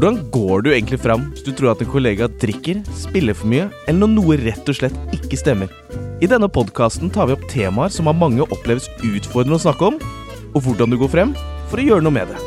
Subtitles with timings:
[0.00, 3.66] Hvordan går du egentlig fram hvis du tror at en kollega drikker, spiller for mye,
[3.84, 5.68] eller når noe rett og slett ikke stemmer?
[6.24, 9.98] I denne podkasten tar vi opp temaer som av mange oppleves utfordrende å snakke om,
[10.54, 11.34] og hvordan du går frem
[11.68, 12.40] for å gjøre noe med det.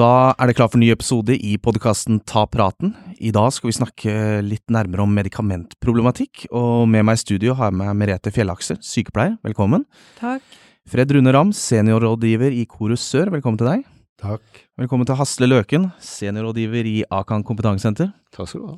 [0.00, 2.96] Da er det klar for ny episode i podkasten Ta praten.
[3.20, 4.16] I dag skal vi snakke
[4.48, 9.36] litt nærmere om medikamentproblematikk, og med meg i studio har jeg med Merete Fjellakse, sykepleier.
[9.44, 9.84] Velkommen.
[10.24, 10.69] Takk.
[10.90, 13.28] Fred Rune Ramm, seniorrådgiver i Korus Sør.
[13.30, 13.84] Velkommen til deg.
[14.18, 14.42] Takk.
[14.74, 18.08] Velkommen til Hasle Løken, seniorrådgiver i Akan kompetansesenter.
[18.34, 18.74] Takk skal du ha.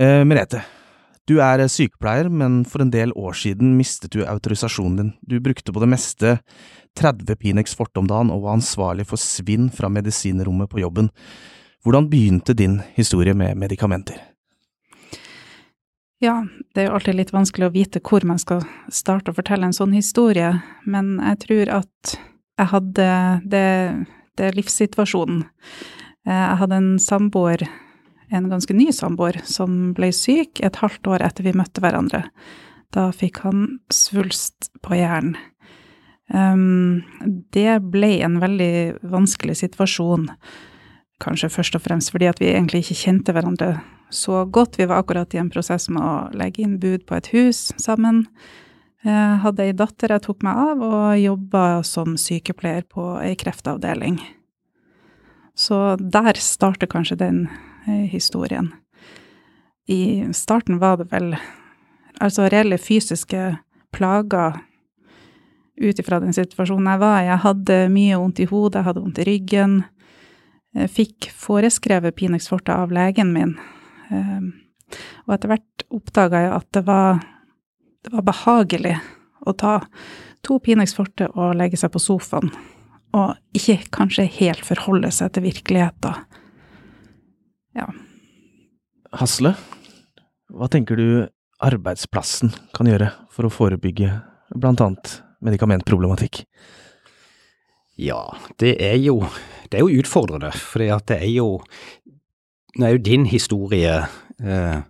[0.00, 0.62] Eh, Merete,
[1.28, 5.12] du er sykepleier, men for en del år siden mistet du autorisasjonen din.
[5.20, 6.38] Du brukte på det meste
[6.96, 11.12] 30 Pinex forte om dagen og var ansvarlig for svinn fra medisinrommet på jobben.
[11.84, 14.16] Hvordan begynte din historie med medikamenter?
[16.24, 16.38] Ja,
[16.72, 19.76] det er jo alltid litt vanskelig å vite hvor man skal starte å fortelle en
[19.76, 20.54] sånn historie,
[20.88, 23.08] men jeg tror at jeg hadde
[23.52, 23.68] det,
[24.40, 25.42] det livssituasjonen.
[26.24, 27.66] Eh, jeg hadde en samboer,
[28.32, 32.22] en ganske ny samboer, som ble syk et halvt år etter vi møtte hverandre.
[32.94, 35.36] Da fikk han svulst på hjernen.
[36.32, 37.02] Um,
[37.52, 40.30] det ble en veldig vanskelig situasjon,
[41.20, 43.74] kanskje først og fremst fordi at vi egentlig ikke kjente hverandre
[44.14, 44.78] så godt.
[44.78, 48.24] Vi var akkurat i en prosess med å legge inn bud på et hus sammen.
[49.04, 54.16] Jeg hadde ei datter jeg tok meg av, og jobba som sykepleier på ei kreftavdeling.
[55.54, 57.42] Så der starter kanskje den
[57.86, 58.72] eh, historien.
[59.86, 61.34] I starten var det vel
[62.22, 63.58] altså reelle fysiske
[63.94, 64.56] plager
[65.76, 67.28] ut ifra den situasjonen jeg var i.
[67.28, 69.76] Jeg hadde mye vondt i hodet, jeg hadde vondt i ryggen.
[70.74, 73.56] Jeg fikk foreskrevet Pinex forte av legen min.
[74.14, 74.52] Ehm,
[75.26, 77.20] og etter hvert oppdaga jeg at det var,
[78.04, 78.94] det var behagelig
[79.44, 79.78] å ta
[80.44, 82.52] to Pinex forte og legge seg på sofaen,
[83.14, 86.24] og ikke kanskje helt forholde seg til virkeligheten.
[87.74, 87.88] Ja.
[89.14, 89.54] Hasle,
[90.54, 91.08] hva tenker du
[91.64, 94.10] arbeidsplassen kan gjøre for å forebygge
[94.54, 96.44] blant annet medikamentproblematikk?
[98.00, 99.20] Ja, det er jo,
[99.70, 101.48] det er jo utfordrende, for det er jo
[102.74, 103.94] Nå er jo din historie
[104.42, 104.80] eh,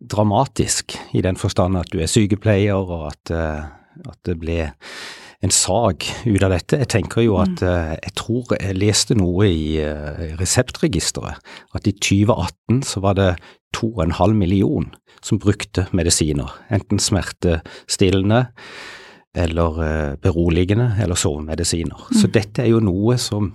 [0.00, 3.64] dramatisk i den forstand at du er sykepleier, og at, eh,
[4.06, 4.58] at det ble
[5.44, 6.80] en sak ut av dette.
[6.82, 11.40] Jeg tenker jo at eh, jeg tror jeg leste noe i eh, Reseptregisteret,
[11.76, 13.30] at i 2018 så var det
[13.76, 14.88] 2,5 million
[15.24, 18.46] som brukte medisiner, enten smertestillende
[19.36, 22.06] eller beroligende eller sovemedisiner.
[22.08, 22.16] Mm.
[22.16, 23.50] Så dette er jo noe som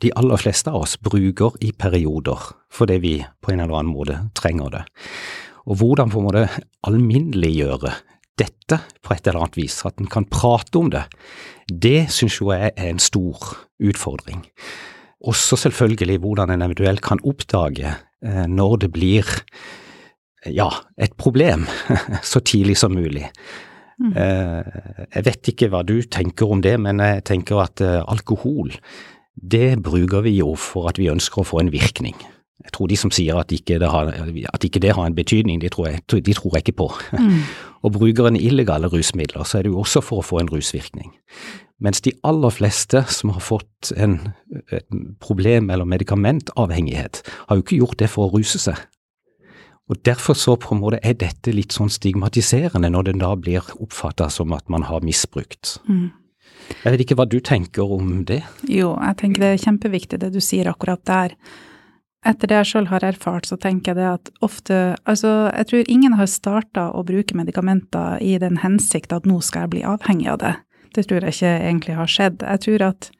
[0.00, 4.18] de aller fleste av oss bruker i perioder fordi vi på en eller annen måte
[4.38, 4.82] trenger det.
[5.64, 6.48] Og hvordan på en måte
[6.86, 7.92] alminneliggjøre
[8.38, 11.04] dette på et eller annet vis, at en kan prate om det,
[11.70, 14.42] det synes jo jeg er en stor utfordring.
[15.24, 19.30] Også selvfølgelig hvordan en eventuelt kan oppdage eh, når det blir
[20.50, 20.68] ja,
[21.00, 21.64] et problem
[22.32, 23.30] så tidlig som mulig.
[24.02, 24.12] Mm.
[24.12, 28.74] Eh, jeg vet ikke hva du tenker om det, men jeg tenker at eh, alkohol,
[29.34, 32.16] det bruker vi jo for at vi ønsker å få en virkning.
[32.64, 34.08] Jeg tror de som sier at ikke det har,
[34.62, 36.88] ikke det har en betydning, de tror jeg, de tror jeg ikke på.
[37.18, 37.42] Mm.
[37.84, 41.12] og bruker en illegale rusmidler, så er det jo også for å få en rusvirkning.
[41.82, 44.20] Mens de aller fleste som har fått en,
[44.72, 44.86] et
[45.20, 48.78] problem eller medikamentavhengighet, har jo ikke gjort det for å ruse seg.
[49.90, 53.66] Og Derfor så på en måte er dette litt sånn stigmatiserende når det da blir
[53.76, 55.76] oppfatta som at man har misbrukt.
[55.84, 56.08] Mm.
[56.84, 58.42] Jeg vet ikke hva du tenker om det?
[58.68, 61.36] Jo, jeg tenker det er kjempeviktig det du sier akkurat der.
[62.24, 65.90] Etter det jeg sjøl har erfart, så tenker jeg det at ofte Altså, jeg tror
[65.92, 70.30] ingen har starta å bruke medikamenter i den hensikt at nå skal jeg bli avhengig
[70.32, 70.54] av det.
[70.96, 72.44] Det tror jeg ikke egentlig har skjedd.
[72.46, 73.10] Jeg tror at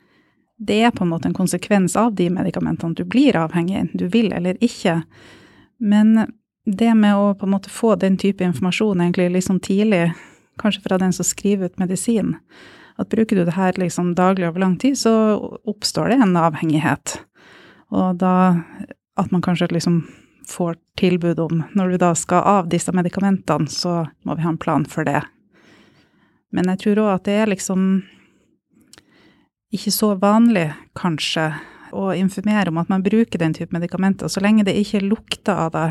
[0.65, 2.95] det er på en måte en konsekvens av de medikamentene.
[2.95, 5.01] Du blir avhengig, enten du vil eller ikke.
[5.83, 6.31] Men
[6.65, 10.15] det med å på en måte få den type informasjon egentlig liksom tidlig,
[10.61, 12.37] kanskje fra den som skriver ut medisin,
[12.99, 15.13] at bruker du det her liksom daglig over lang tid, så
[15.67, 17.19] oppstår det en avhengighet.
[17.95, 18.35] Og da
[19.19, 20.03] at man kanskje liksom
[20.49, 24.61] får tilbud om når du da skal av disse medikamentene, så må vi ha en
[24.61, 25.23] plan for det.
[26.55, 27.87] Men jeg tror òg at det er liksom
[29.75, 31.53] ikke så vanlig, kanskje,
[31.95, 35.71] å informere om at man bruker den type medikamenter, så lenge det ikke lukter av
[35.75, 35.89] det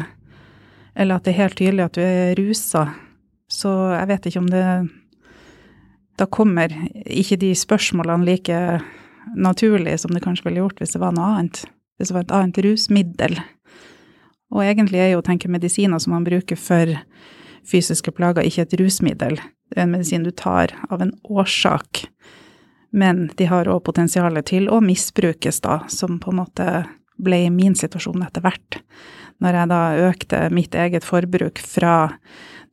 [0.95, 2.83] eller at det er helt tydelig at du er rusa.
[3.49, 4.65] Så jeg vet ikke om det
[6.19, 6.73] Da kommer
[7.05, 8.59] ikke de spørsmålene like
[9.35, 11.63] naturlig som det kanskje ville gjort hvis det var noe annet.
[11.97, 13.37] Hvis det var et annet rusmiddel.
[14.53, 16.93] Og egentlig er jo å tenke medisiner som man bruker for
[17.65, 19.39] fysiske plager, ikke et rusmiddel.
[19.71, 22.05] Det er en medisin du tar av en årsak.
[22.93, 26.67] Men de har òg potensial til å misbrukes, da, som på en måte
[27.21, 28.79] ble min situasjon etter hvert.
[29.43, 32.13] Når jeg da økte mitt eget forbruk fra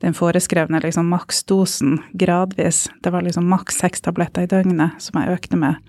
[0.00, 5.37] den foreskrevne liksom maksdosen gradvis, det var liksom maks seks tabletter i døgnet som jeg
[5.37, 5.81] økte med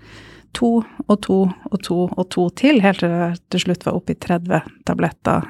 [0.56, 4.12] to og to og to og to til, helt til jeg til slutt var oppe
[4.12, 5.48] i 30 tabletter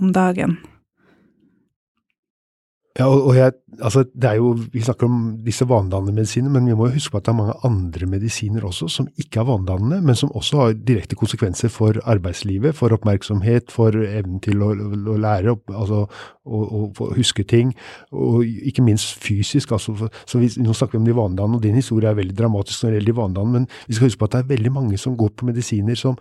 [0.00, 0.56] om dagen.
[2.96, 3.52] Ja, og, og jeg,
[3.82, 7.12] altså, det er jo, Vi snakker om disse vanedannende medisinene, men vi må jo huske
[7.12, 10.62] på at det er mange andre medisiner også som ikke er vanedannende, men som også
[10.62, 16.06] har direkte konsekvenser for arbeidslivet, for oppmerksomhet, for evnen til å, å lære, altså
[16.46, 17.74] å huske ting,
[18.12, 19.76] og ikke minst fysisk.
[19.76, 22.84] Altså, så vi, Nå snakker vi om de vanedannende, og din historie er veldig dramatisk
[22.84, 24.98] når det gjelder de vanedannende, men vi skal huske på at det er veldig mange
[24.98, 26.16] som går på medisiner som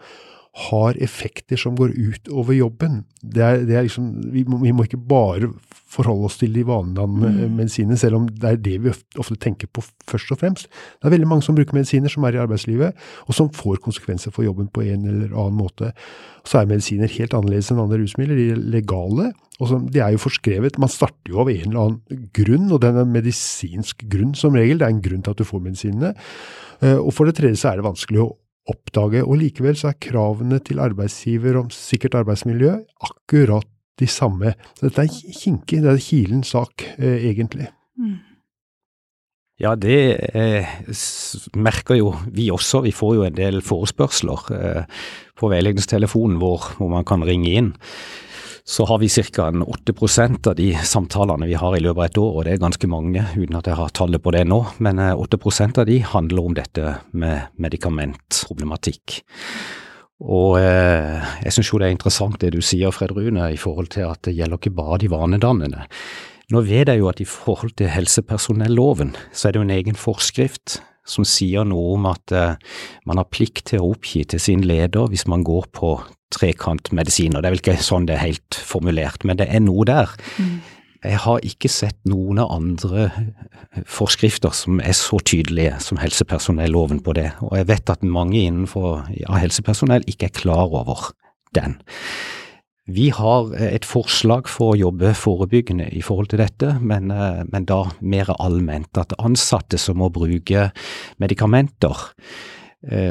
[0.56, 3.02] har effekter som går ut over jobben.
[3.20, 5.50] Det er, det er liksom, vi må, vi, må, ikke bare
[5.92, 7.58] forholde oss til de vanedannende mm.
[7.58, 10.70] medisinene, selv om det er det vi ofte tenker på først og fremst.
[10.96, 12.96] Det er veldig mange som bruker medisiner som er i arbeidslivet,
[13.28, 15.92] og som får konsekvenser for jobben på en eller annen måte.
[16.48, 18.40] Så er medisiner helt annerledes enn andre rusmidler.
[18.40, 20.80] De er legale, og så, de er jo forskrevet.
[20.80, 24.80] Man starter jo av en eller annen grunn, og den er medisinsk grunn som regel.
[24.80, 26.16] Det er en grunn til at du får medisinene.
[26.80, 28.32] Eh, og for det tredje så er det vanskelig å
[28.72, 29.24] oppdage.
[29.26, 32.78] Og likevel så er kravene til arbeidsgiver om sikkert arbeidsmiljø
[33.08, 33.68] akkurat
[34.00, 34.56] de samme.
[34.76, 37.70] Så dette er kinkig, det er kilens sak, eh, egentlig.
[37.98, 38.18] Mm.
[39.64, 40.00] Ja, det
[40.36, 40.68] eh,
[41.56, 42.82] merker jo vi også.
[42.84, 45.00] Vi får jo en del forespørsler eh,
[45.40, 47.72] på veiledningstelefonen vår hvor man kan ringe inn
[48.68, 49.52] så har vi ca.
[49.52, 52.90] 8% av de samtalene vi har i løpet av et år, og det er ganske
[52.90, 56.48] mange uten at jeg har tallet på det nå, men 8 eh, av de handler
[56.50, 59.22] om dette med medikamentproblematikk.
[60.26, 63.92] Og eh, jeg syns jo det er interessant det du sier, Fred Rune, i forhold
[63.94, 65.86] til at det gjelder ikke bare de vanedannende.
[66.54, 69.98] Nå vet jeg jo at i forhold til helsepersonelloven, så er det jo en egen
[69.98, 72.58] forskrift som sier noe om at eh,
[73.06, 75.98] man har plikt til å oppgi til sin leder hvis man går på
[76.34, 77.42] trekantmedisiner.
[77.42, 80.16] Det er vel ikke sånn det er helt formulert, men det er noe der.
[80.40, 80.56] Mm.
[81.06, 83.10] Jeg har ikke sett noen andre
[83.86, 89.06] forskrifter som er så tydelige som helsepersonelloven på det, og jeg vet at mange innenfor
[89.14, 91.12] ja, helsepersonell ikke er klar over
[91.56, 91.78] den.
[92.86, 97.10] Vi har et forslag for å jobbe forebyggende i forhold til dette, men,
[97.50, 98.92] men da mer allment.
[99.02, 100.68] At ansatte som må bruke
[101.22, 102.55] medikamenter, eh,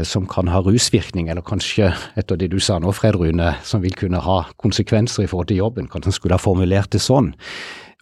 [0.07, 3.97] som kan ha rusvirkning, eller kanskje, etter det du sa nå, Fred Rune, som vil
[3.99, 7.33] kunne ha konsekvenser i forhold til jobben, kanskje han skulle ha formulert det sånn,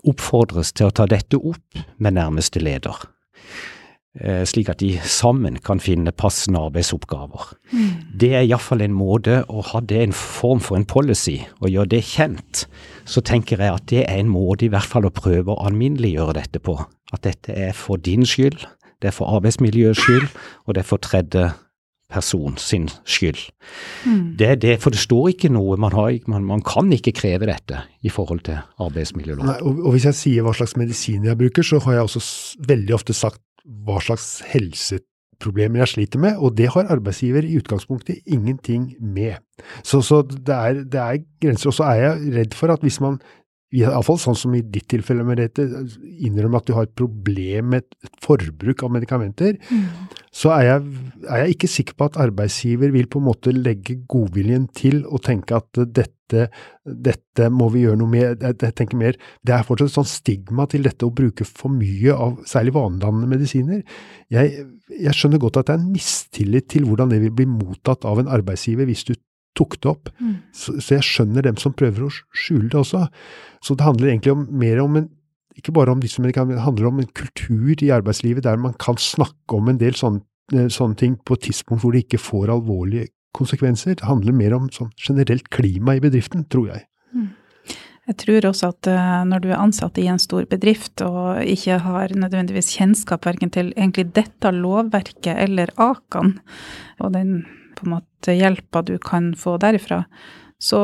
[0.04, 3.00] oppfordres til å ta dette opp med nærmeste leder.
[4.20, 7.54] Eh, slik at de sammen kan finne passende arbeidsoppgaver.
[7.72, 7.92] Mm.
[8.20, 11.94] Det er iallfall en måte å ha det en form for en policy, og gjøre
[11.94, 12.66] det kjent.
[13.08, 16.36] Så tenker jeg at det er en måte i hvert fall å prøve å alminneliggjøre
[16.36, 16.76] dette på.
[17.12, 18.66] At dette er for din skyld,
[19.00, 20.28] det er for arbeidsmiljøets skyld,
[20.66, 21.48] og det er for tredje
[22.12, 23.40] person sin skyld.
[24.06, 24.34] Mm.
[24.38, 27.48] Det er det, for det står ikke noe, man, har, man, man kan ikke kreve
[27.50, 29.54] dette i forhold til arbeidsmiljøloven.
[29.62, 32.26] Og, og, hvis jeg sier hva slags medisiner jeg bruker, så har jeg også
[32.68, 38.24] veldig ofte sagt hva slags helseproblemer jeg sliter med, og det har arbeidsgiver i utgangspunktet
[38.26, 39.38] ingenting med.
[39.82, 41.70] Så, så det, er, det, er, grenser.
[41.70, 43.20] Og så er jeg redd for at hvis man
[43.72, 45.64] Iallfall sånn som i ditt tilfelle, Merete,
[46.20, 50.18] innrømme at du har et problem med et forbruk av medikamenter, mm.
[50.28, 53.96] så er jeg, er jeg, ikke sikker på at arbeidsgiver vil på en måte legge
[54.12, 56.46] godviljen til og tenke at dette,
[56.84, 58.44] dette må vi gjøre noe med.
[58.44, 62.12] Jeg tenker mer, Det er fortsatt et sånt stigma til dette å bruke for mye
[62.12, 63.80] av særlig vanedannende medisiner.
[64.32, 68.04] Jeg, jeg skjønner godt at det er en mistillit til hvordan det vil bli mottatt
[68.04, 69.16] av en arbeidsgiver hvis du
[69.58, 70.12] tok det opp.
[70.18, 70.36] Mm.
[70.56, 73.06] Så, så, jeg skjønner dem som prøver å skjule det også.
[73.64, 75.10] Så det handler egentlig om, mer om en
[75.58, 78.96] ikke bare om disse, men det handler om en kultur i arbeidslivet der man kan
[78.96, 80.22] snakke om en del sånne,
[80.54, 83.98] eh, sånne ting på et tidspunkt hvor det ikke får alvorlige konsekvenser.
[84.00, 86.86] Det handler mer om sånn generelt klima i bedriften, tror jeg.
[87.12, 87.30] Mm.
[88.10, 91.78] Jeg tror også at uh, når du er ansatt i en stor bedrift og ikke
[91.84, 96.40] har nødvendigvis kjennskap verken til egentlig dette lovverket eller Akan,
[96.98, 97.44] og den
[97.82, 100.04] på en måte hjelpa du kan få derifra,
[100.62, 100.78] så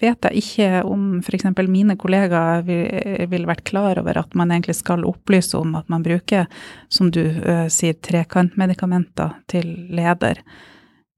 [0.00, 1.44] vet jeg ikke om f.eks.
[1.70, 6.02] mine kollegaer ville vil vært klar over at man egentlig skal opplyse om at man
[6.02, 6.48] bruker,
[6.90, 10.42] som du uh, sier, trekantmedikamenter til leder.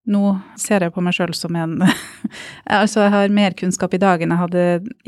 [0.04, 1.78] Nå ser jeg på meg sjøl som en
[2.82, 4.64] Altså, jeg har mer kunnskap i dag enn jeg hadde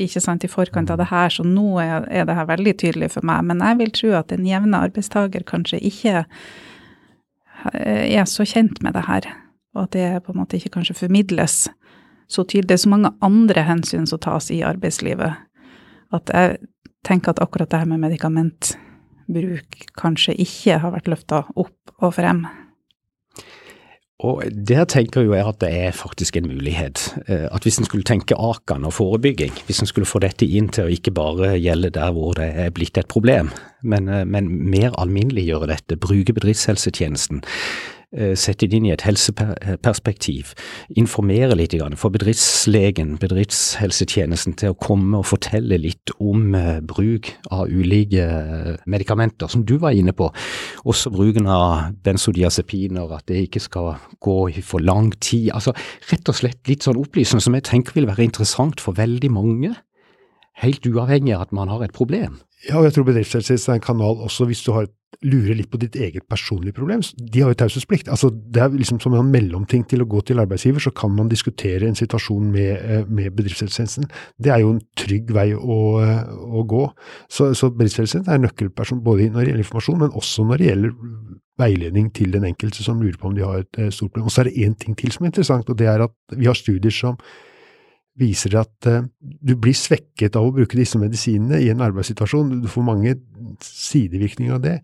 [0.07, 3.13] ikke sant, i forkant av det her, så nå er, er det her veldig tydelig
[3.13, 3.45] for meg.
[3.45, 6.23] Men jeg vil tro at en jevne arbeidstaker kanskje ikke
[7.77, 9.35] er så kjent med det her
[9.77, 11.67] og at det på en måte ikke kanskje formidles
[12.27, 12.69] så tydelig.
[12.69, 15.37] Det er så mange andre hensyn som tas i arbeidslivet,
[16.13, 16.57] at jeg
[17.07, 22.47] tenker at akkurat det her med medikamentbruk kanskje ikke har vært løfta opp og frem.
[24.25, 27.03] Og der tenker jo jeg at det er faktisk en mulighet.
[27.29, 30.71] Eh, at hvis en skulle tenke Akan og forebygging, hvis en skulle få dette inn
[30.73, 33.51] til å ikke bare gjelde der hvor det er blitt et problem,
[33.83, 37.43] men, eh, men mer alminneliggjøre dette, bruke bedriftshelsetjenesten,
[38.39, 40.53] sette det inn i et helseperspektiv,
[40.95, 47.67] informere litt, få bedriftslegen, bedriftshelsetjenesten til å komme og fortelle litt om eh, bruk av
[47.67, 50.29] ulike eh, medikamenter, som du var inne på.
[50.87, 55.51] Også bruken av benzodiazepiner, at det ikke skal gå i for lang tid.
[55.51, 55.75] Altså
[56.11, 59.75] rett og slett litt sånn opplysende som jeg tenker vil være interessant for veldig mange,
[60.63, 62.39] helt uavhengig av at man har et problem.
[62.65, 64.87] Ja, og jeg tror bedriftshelsetjenesten er en kanal også hvis du har,
[65.21, 67.03] lurer litt på ditt eget personlige problem.
[67.17, 68.09] De har jo taushetsplikt.
[68.11, 71.29] Altså, det er liksom som en mellomting til å gå til arbeidsgiver, så kan man
[71.29, 74.09] diskutere en situasjon med, eh, med bedriftshelsetjenesten.
[74.41, 75.79] Det er jo en trygg vei å,
[76.59, 76.83] å gå.
[77.29, 80.95] Så, så bedriftshelsetjenesten er nøkkelperson både når det gjelder informasjon, men også når det gjelder
[81.57, 84.29] veiledning til den enkelte som lurer på om de har et eh, stort problem.
[84.29, 86.49] Og så er det én ting til som er interessant, og det er at vi
[86.49, 87.21] har studier som
[88.17, 92.55] viser at uh, du blir svekket av å bruke disse medisinene i en arbeidssituasjon.
[92.63, 93.13] Du får mange
[93.63, 94.75] sidevirkninger av det,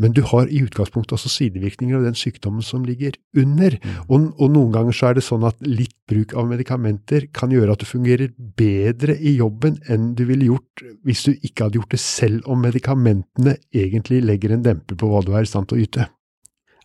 [0.00, 3.76] men du har i utgangspunktet også sidevirkninger av den sykdommen som ligger under.
[3.78, 3.96] Mm.
[4.06, 7.74] Og, og, noen ganger så er det sånn at litt bruk av medikamenter kan gjøre
[7.74, 11.94] at du fungerer bedre i jobben enn du ville gjort hvis du ikke hadde gjort
[11.94, 15.78] det selv om medikamentene egentlig legger en demper på hva du er i stand til
[15.78, 16.08] å yte.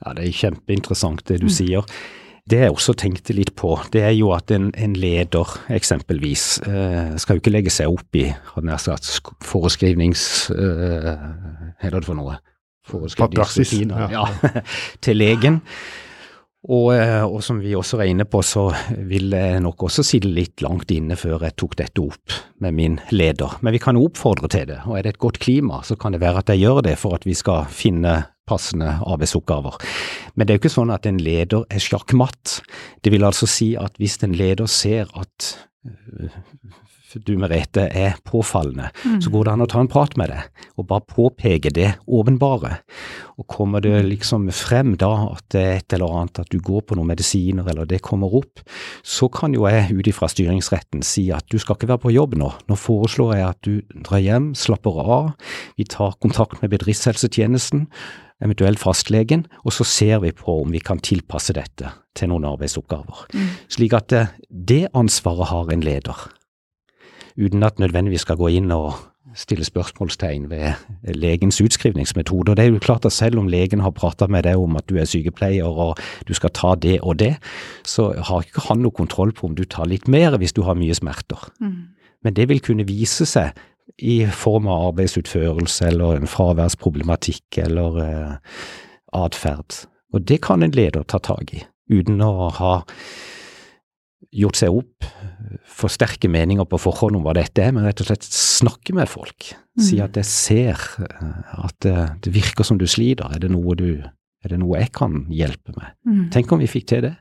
[0.04, 1.56] Ja, det er kjempeinteressant det du mm.
[1.56, 1.98] sier.
[2.46, 7.16] Det jeg også tenkte litt på, det er jo at en, en leder eksempelvis eh,
[7.18, 9.10] skal jo ikke legge seg opp i hadde sagt,
[9.42, 10.52] foreskrivnings...
[10.54, 12.38] Eh, hva er det for noe?
[12.86, 14.28] Foreskrivningsrutiner ja.
[14.30, 14.62] ja,
[15.08, 15.58] til legen.
[16.70, 18.68] Og, eh, og, som vi også var inne på, så
[19.10, 23.00] vil jeg nok også sitte litt langt inne før jeg tok dette opp med min
[23.10, 23.58] leder.
[23.66, 26.22] Men vi kan oppfordre til det, og er det et godt klima, så kan det
[26.22, 29.78] være at jeg gjør det for at vi skal finne passende arbeidsoppgaver.
[30.36, 32.60] Men det er jo ikke sånn at en leder er sjakkmatt.
[33.04, 35.54] Det vil altså si at hvis en leder ser at
[35.86, 36.34] øh,
[37.24, 39.22] du Merete er påfallende, mm.
[39.24, 42.82] så går det an å ta en prat med deg og bare påpeke det åpenbare.
[43.40, 46.84] Og kommer det liksom frem da at det er et eller annet, at du går
[46.88, 48.64] på noen medisiner eller det kommer opp,
[49.00, 52.36] så kan jo jeg ut ifra styringsretten si at du skal ikke være på jobb
[52.40, 52.52] nå.
[52.68, 55.32] Nå foreslår jeg at du drar hjem, slapper av,
[55.80, 57.88] vi tar kontakt med bedriftshelsetjenesten
[58.44, 63.26] eventuelt fastlegen, og så ser vi på om vi kan tilpasse dette til noen arbeidsoppgaver.
[63.34, 63.50] Mm.
[63.72, 66.30] Slik at det, eh, det ansvaret har en leder,
[67.38, 68.94] uten at nødvendigvis skal gå inn og
[69.36, 70.74] stille spørsmålstegn ved
[71.16, 72.52] legens utskrivningsmetode.
[72.52, 74.88] Og det er jo klart at selv om legen har prata med deg om at
[74.90, 77.36] du er sykepleier og du skal ta det og det,
[77.84, 80.80] så har ikke han noe kontroll på om du tar litt mer hvis du har
[80.80, 81.50] mye smerter.
[81.60, 81.92] Mm.
[82.24, 83.52] Men det vil kunne vise seg
[84.02, 88.58] i form av arbeidsutførelse eller en fraværsproblematikk eller eh,
[89.16, 89.86] atferd.
[90.16, 92.76] Og det kan en leder ta tak i, uten å ha
[94.36, 95.06] gjort seg opp
[95.70, 99.10] for sterke meninger på forhånd om hva dette er, men rett og slett snakke med
[99.12, 99.52] folk.
[99.80, 100.04] Si mm.
[100.08, 104.02] at jeg ser eh, at det, det, virker som du sliter, er det noe, du,
[104.44, 105.96] er det noe jeg kan hjelpe med?
[106.08, 106.26] Mm.
[106.36, 107.16] Tenk om vi fikk til det.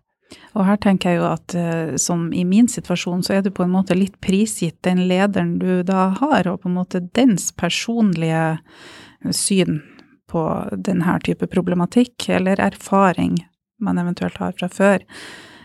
[0.55, 3.65] Og her tenker jeg jo at uh, som i min situasjon, så er du på
[3.67, 8.61] en måte litt prisgitt den lederen du da har, og på en måte dens personlige
[9.35, 9.81] syn
[10.31, 10.45] på
[10.75, 13.39] denne type problematikk, eller erfaring
[13.83, 15.03] man eventuelt har fra før.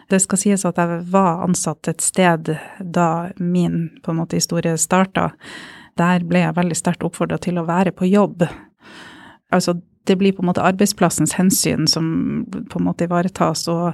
[0.09, 4.73] Det skal sies at jeg var ansatt et sted da min på en måte historie
[4.81, 5.29] starta.
[6.01, 8.47] Der ble jeg veldig sterkt oppfordra til å være på jobb.
[9.53, 9.77] Altså
[10.07, 12.05] det blir på en måte arbeidsplassens hensyn som
[12.69, 13.91] på en måte ivaretas, og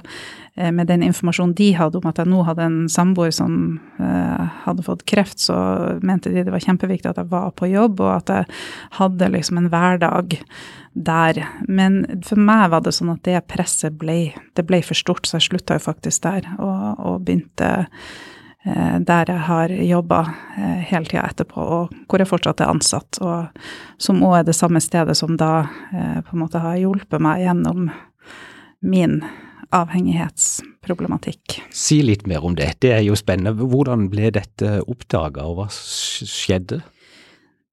[0.54, 4.46] eh, med den informasjonen de hadde om at jeg nå hadde en samboer som eh,
[4.64, 5.56] hadde fått kreft, så
[6.06, 8.50] mente de det var kjempeviktig at jeg var på jobb, og at jeg
[9.00, 10.38] hadde liksom en hverdag
[10.96, 11.42] der.
[11.68, 15.36] Men for meg var det sånn at det presset ble, det ble for stort, så
[15.40, 17.74] jeg slutta jo faktisk der, og, og begynte
[18.66, 20.20] der jeg har jobba
[20.58, 23.20] eh, hele tida etterpå, og hvor jeg fortsatt er ansatt.
[23.22, 23.46] Og
[24.02, 27.44] som òg er det samme stedet som da eh, på en måte har hjulpet meg
[27.44, 27.90] gjennom
[28.86, 29.20] min
[29.74, 31.60] avhengighetsproblematikk.
[31.74, 33.54] Si litt mer om det, det er jo spennende.
[33.54, 36.82] Hvordan ble dette oppdaga, og hva skjedde?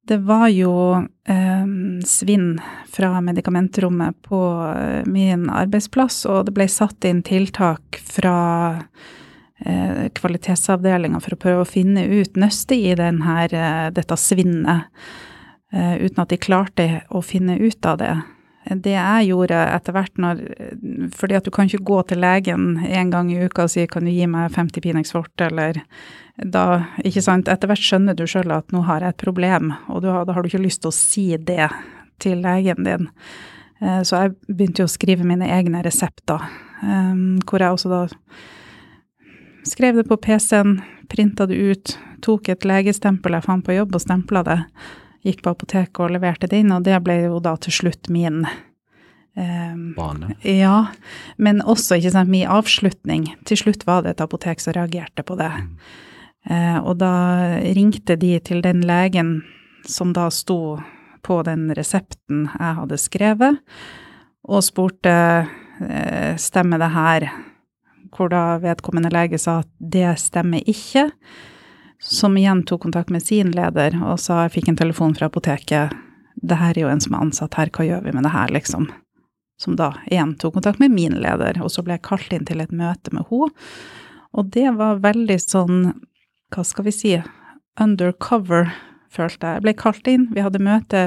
[0.04, 1.68] Det var jo eh,
[2.06, 2.58] svinn
[2.92, 4.40] fra medikamentrommet på
[5.10, 8.38] min arbeidsplass, og det ble satt inn tiltak fra
[8.78, 9.22] eh,
[9.64, 14.90] kvalitetsavdelinga for å prøve å finne ut nøstet i denne, eh, dette svinnet,
[15.72, 18.22] eh, uten at de klarte å finne ut av det.
[18.64, 20.38] Det jeg gjorde etter hvert når
[21.12, 24.06] Fordi at du kan ikke gå til legen en gang i uka og si 'kan
[24.06, 25.84] du gi meg 50 Pinex Forte', eller
[26.40, 27.48] da Ikke sant.
[27.48, 30.48] Etter hvert skjønner du sjøl at nå har jeg et problem, og da har du
[30.48, 31.70] ikke lyst til å si det
[32.20, 33.10] til legen din.
[33.82, 36.40] Eh, så jeg begynte jo å skrive mine egne resepter
[37.46, 38.08] hvor jeg også da
[39.68, 44.04] skrev det på PC-en, printa det ut, tok et legestempel jeg fant på jobb og
[44.04, 44.60] stempla det.
[45.24, 48.44] Gikk på apoteket og leverte det inn, og det ble jo da til slutt min
[48.44, 50.34] um, Bane.
[50.44, 50.88] Ja,
[51.38, 53.30] men også ikke sant, min avslutning.
[53.48, 55.52] Til slutt var det et apotek som reagerte på det.
[56.50, 57.14] Eh, og da
[57.76, 59.38] ringte de til den legen
[59.88, 60.78] som da sto
[61.24, 63.60] på den resepten jeg hadde skrevet,
[64.44, 65.14] og spurte
[65.80, 67.28] eh, stemmer det her,
[68.14, 71.10] hvor da vedkommende lege sa at det stemmer ikke,
[72.04, 75.94] som igjen tok kontakt med sin leder og sa jeg fikk en telefon fra apoteket,
[76.36, 78.52] det her er jo en som er ansatt her, hva gjør vi med det her,
[78.52, 78.90] liksom?
[79.62, 82.64] Som da igjen tok kontakt med min leder, og så ble jeg kalt inn til
[82.64, 83.54] et møte med henne.
[84.34, 85.80] Og det var veldig sånn,
[86.52, 87.14] hva skal vi si,
[87.80, 88.74] undercover,
[89.14, 89.60] følte jeg.
[89.60, 91.04] Jeg ble kalt inn, vi hadde møte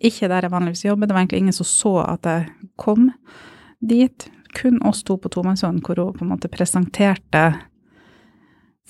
[0.00, 2.46] ikke der jeg vanligvis jobber, det var egentlig ingen som så at jeg
[2.80, 3.10] kom
[3.84, 4.30] dit.
[4.56, 7.44] Kun oss to på tomannshånd, hvor hun på en måte presenterte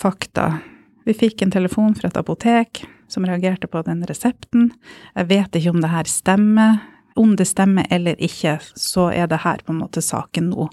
[0.01, 0.61] fakta.
[1.05, 4.71] Vi fikk en telefon fra et apotek som reagerte på den resepten.
[5.15, 6.81] Jeg vet ikke om det her stemmer.
[7.19, 10.69] Om det stemmer eller ikke, så er det her på en måte saken nå.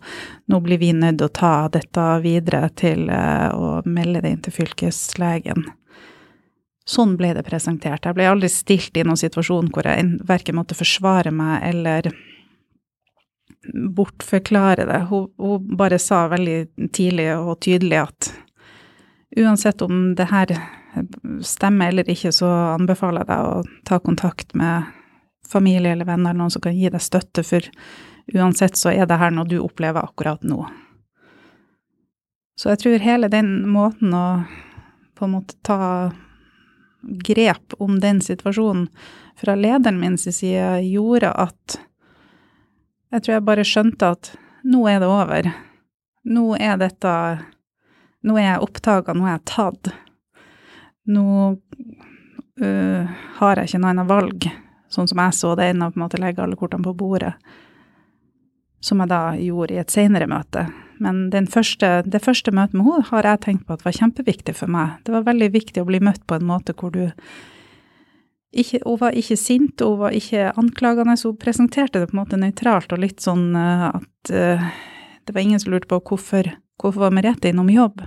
[0.48, 4.44] Nå blir vi nødt til å ta dette videre til eh, å melde det inn
[4.46, 5.66] til fylkeslegen.
[6.88, 8.06] Sånn ble det presentert.
[8.06, 12.14] Jeg ble aldri stilt i noen situasjon hvor jeg verken måtte forsvare meg eller
[13.74, 15.00] bortforklare det.
[15.10, 18.32] Hun, hun bare sa veldig tidlig og tydelig at
[19.38, 20.54] uansett om det her
[21.46, 24.88] stemmer eller ikke, så anbefaler jeg deg å ta kontakt med
[25.48, 27.66] familie eller venner eller noen som kan gi deg støtte, for
[28.34, 30.66] uansett så er det her noe du opplever akkurat nå.
[32.58, 34.28] Så jeg tror hele den måten å
[35.18, 36.12] på en måte ta
[37.02, 38.88] grep om den situasjonen
[39.38, 41.78] fra lederen min sin side gjorde at
[43.14, 44.32] jeg tror jeg bare skjønte at
[44.68, 45.52] nå er det over.
[46.28, 47.14] Nå er dette
[48.28, 49.90] Nå er jeg oppdaga, nå er jeg tatt.
[51.08, 54.48] Nå øh, har jeg ikke noe annet valg,
[54.92, 57.36] sånn som jeg så det, enn å legge alle kortene på bordet.
[58.84, 60.66] Som jeg da gjorde i et seinere møte.
[61.00, 64.76] Men første, det første møtet med henne har jeg tenkt på at var kjempeviktig for
[64.76, 64.98] meg.
[65.06, 67.06] Det var veldig viktig å bli møtt på en måte hvor du
[68.56, 72.22] ikke, hun var ikke sint, hun var ikke anklagende, så hun presenterte det på en
[72.22, 74.70] måte nøytralt og litt sånn uh, at uh,
[75.28, 78.06] det var ingen som lurte på hvorfor, hvorfor var Merete innom jobb.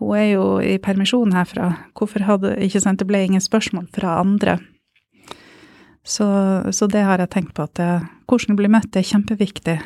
[0.00, 4.18] Hun er jo i permisjon herfra, hvorfor hadde Ikke sant, det ble ingen spørsmål fra
[4.18, 4.58] andre.
[6.04, 6.26] Så,
[6.74, 7.92] så det har jeg tenkt på, at det,
[8.28, 9.78] hvordan blir møtt det er kjempeviktig.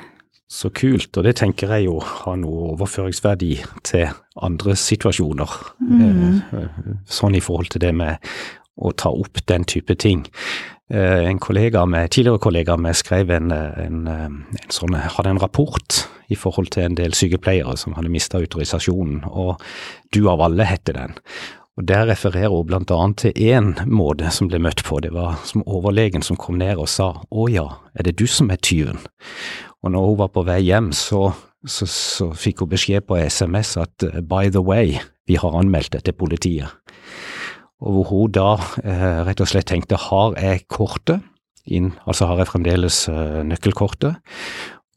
[0.49, 3.51] Så kult, og det tenker jeg jo har noe overføringsverdi
[3.85, 4.09] til
[4.41, 5.57] andre situasjoner.
[5.85, 7.03] Mm.
[7.05, 8.17] Sånn i forhold til det med
[8.79, 10.25] å ta opp den type ting.
[10.89, 14.39] En kollega med, tidligere kollega med skrev en, en, en
[14.73, 15.99] sånn, hadde en rapport
[16.33, 19.61] i forhold til en del sykepleiere som hadde mista autorisasjonen, og
[20.15, 21.17] Du av alle heter den.
[21.79, 25.63] Og Der refererer hun annet til én måte som ble møtt på, det var som
[25.67, 28.99] overlegen som kom ned og sa å ja, er det du som er tyven?
[29.83, 31.33] Og når hun var på vei hjem, så,
[31.67, 36.05] så, så fikk hun beskjed på SMS at by the way, vi har anmeldt det
[36.05, 36.67] til politiet.
[37.85, 38.49] Og hvor hun da
[38.83, 41.23] eh, rett og slett tenkte har jeg kortet
[41.69, 44.19] inn, altså har jeg fremdeles eh, nøkkelkortet,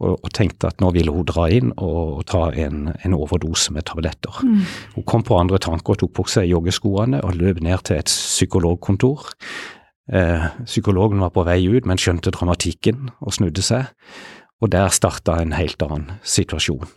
[0.02, 3.74] og, og, tenkte at nå ville hun dra inn og, og ta en, en, overdose
[3.76, 4.40] med tabletter.
[4.42, 4.64] Mm.
[4.96, 8.10] Hun kom på andre tanker og tok på seg joggeskoene og løp ned til et
[8.10, 9.30] psykologkontor.
[10.12, 13.94] Eh, psykologen var på vei ut, men skjønte dramatikken og snudde seg.
[14.62, 16.90] Og der starta en helt annen situasjon.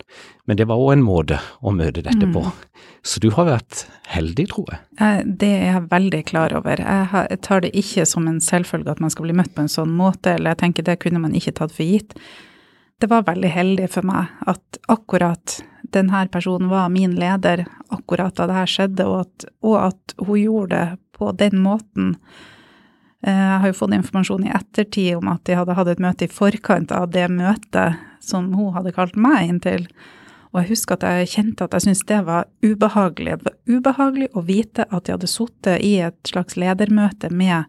[0.45, 2.43] Men det var òg en måte å møte dette på.
[2.45, 2.81] Mm.
[3.05, 5.25] Så du har vært heldig, tror jeg.
[5.41, 6.81] Det er jeg veldig klar over.
[6.81, 9.93] Jeg tar det ikke som en selvfølge at man skal bli møtt på en sånn
[9.97, 12.13] måte, eller jeg tenker det kunne man ikke tatt for gitt.
[13.01, 15.59] Det var veldig heldig for meg at akkurat
[15.93, 20.39] denne personen var min leder akkurat da det her skjedde, og at, og at hun
[20.39, 22.15] gjorde det på den måten.
[23.25, 26.27] Eh, jeg har jo fått informasjon i ettertid om at de hadde hatt et møte
[26.27, 29.87] i forkant av det møtet som hun hadde kalt meg inn til.
[30.53, 33.39] Og jeg husker at jeg kjente at jeg syntes det var ubehagelig.
[33.41, 37.65] Det var ubehagelig å vite at de hadde sittet i et slags ledermøte med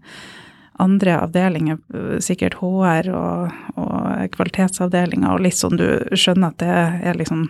[0.79, 1.81] andre avdelinger,
[2.21, 6.75] sikkert HR og, og kvalitetsavdelinger, og litt sånn du skjønner at det
[7.09, 7.47] er liksom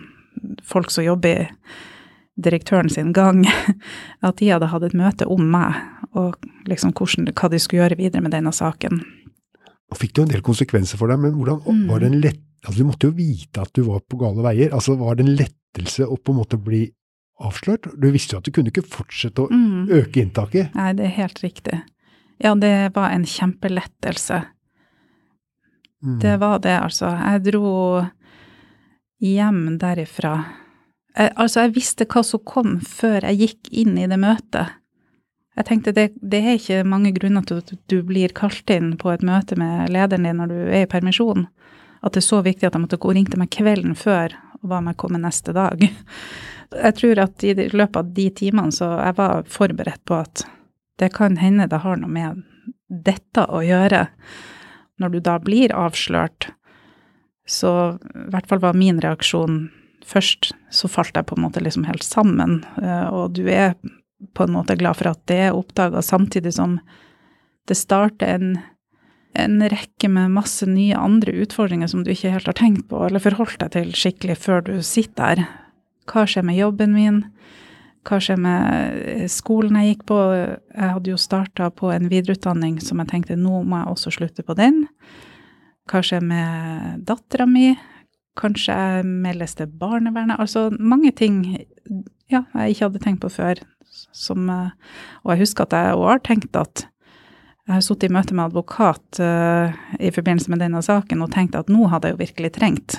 [0.63, 1.49] folk som jobber i
[2.37, 3.43] direktøren sin gang,
[4.27, 5.75] at de hadde hatt et møte om meg,
[6.15, 6.37] og
[6.71, 8.99] liksom hvordan, hva de skulle gjøre videre med denne saken.
[9.87, 11.83] Og fikk det jo en del konsekvenser for deg, men hvordan mm.
[11.89, 14.73] var det en lett, altså Du måtte jo vite at du var på gale veier.
[14.75, 16.83] altså Var det en lettelse å på en måte bli
[17.43, 17.87] avslørt?
[17.95, 19.93] Du visste jo at du kunne ikke fortsette å mm.
[20.01, 20.75] øke inntaket.
[20.75, 21.81] Nei, det er helt riktig.
[22.43, 24.43] Ja, det var en kjempelettelse.
[26.03, 26.19] Mm.
[26.21, 27.09] Det var det, altså.
[27.09, 27.69] Jeg dro
[29.23, 30.35] hjem derifra
[31.17, 34.75] jeg, Altså, jeg visste hva som kom før jeg gikk inn i det møtet.
[35.57, 39.09] Jeg tenkte det, det er ikke mange grunner til at du blir kalt inn på
[39.09, 41.47] et møte med lederen din når du er i permisjon.
[42.05, 44.69] At det er så viktig at jeg måtte gå og ringte meg kvelden før og
[44.69, 45.81] ba meg komme neste dag.
[46.67, 50.41] Jeg tror at i løpet av de timene så jeg var forberedt på at
[50.99, 52.41] det kan hende det har noe med
[52.87, 54.01] dette å gjøre.
[54.99, 56.49] Når du da blir avslørt,
[57.47, 59.67] så i hvert fall var min reaksjon
[60.07, 63.73] Først så falt jeg på en måte liksom helt sammen, eh, og du er
[64.33, 66.79] på en måte glad for at det er oppdaga, samtidig som
[67.67, 68.57] det starter en,
[69.37, 73.23] en rekke med masse nye andre utfordringer som du ikke helt har tenkt på eller
[73.23, 75.47] forholdt deg til skikkelig før du sitter der.
[76.07, 77.23] Hva skjer med jobben min?
[78.07, 80.19] Hva skjer med skolen jeg gikk på?
[80.31, 84.45] Jeg hadde jo starta på en videreutdanning som jeg tenkte nå må jeg også slutte
[84.47, 84.85] på den.
[85.91, 87.73] Hva skjer med dattera mi?
[88.37, 90.39] Kanskje jeg meldes til barnevernet?
[90.39, 91.41] Altså mange ting
[92.31, 93.59] ja, jeg ikke hadde tenkt på før.
[94.17, 96.87] Som, eh, og jeg husker at jeg òg har tenkt at
[97.67, 101.57] jeg har sittet i møte med advokat uh, i forbindelse med denne saken og tenkt
[101.59, 102.95] at nå hadde jeg jo virkelig trengt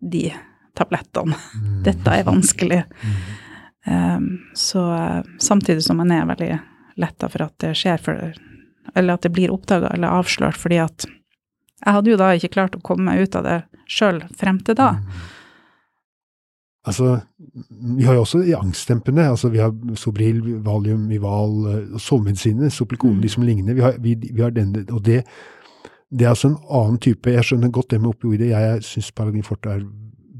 [0.00, 0.30] de
[0.76, 1.36] tablettene.
[1.36, 1.74] Mm.
[1.84, 2.78] Dette er vanskelig.
[3.02, 3.18] Mm.
[3.84, 6.48] Um, så uh, samtidig som man er veldig
[6.96, 8.32] letta for at det skjer, for,
[8.96, 11.04] eller at det blir oppdaga eller avslørt, fordi at
[11.84, 14.80] jeg hadde jo da ikke klart å komme meg ut av det sjøl frem til
[14.80, 14.94] da.
[14.96, 15.24] Mm.
[16.86, 17.18] Altså,
[17.96, 19.28] vi har jo også angstdempende.
[19.28, 23.22] altså Vi har Sobril, Valium, Ival, eh, sovemedisiner, Soplikon, mm.
[23.22, 23.74] de som ligner.
[23.74, 25.24] Vi har, vi, vi har denne, og det,
[26.10, 28.46] det, er altså en annen type Jeg skjønner godt det med opioider.
[28.46, 29.82] Jeg syns Paradin Forte er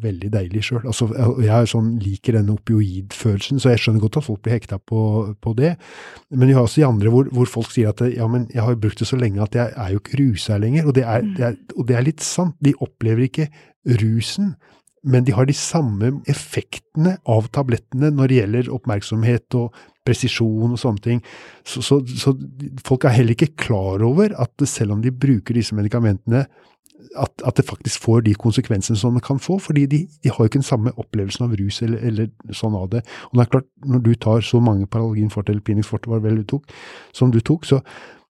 [0.02, 0.84] veldig deilig sjøl.
[0.86, 1.08] Altså,
[1.42, 5.00] jeg sånn, liker denne opioidfølelsen, så jeg skjønner godt at folk blir hekta på,
[5.42, 5.74] på, det.
[6.30, 8.78] Men vi har også de andre hvor, hvor, folk sier at ja, men jeg har
[8.80, 10.86] brukt det så lenge at jeg er jo ikke rusa lenger.
[10.86, 12.54] Og det, er, det er, og det er litt sant.
[12.64, 13.48] De opplever ikke
[14.02, 14.54] rusen.
[15.06, 20.80] Men de har de samme effektene av tablettene når det gjelder oppmerksomhet og presisjon og
[20.80, 21.20] sånne ting.
[21.66, 22.34] Så, så, så
[22.86, 26.46] folk er heller ikke klar over at selv om de bruker disse medikamentene
[27.16, 30.38] at, at, det faktisk får de konsekvensene som det kan få, fordi de, de har
[30.40, 33.02] jo ikke den samme opplevelsen av rus eller, eller, sånn av det.
[33.30, 36.24] Og det er klart, når du tar så mange Paralgin forte eller Pinix forte, var
[36.24, 36.72] vel du tok,
[37.16, 37.80] som du tok, så,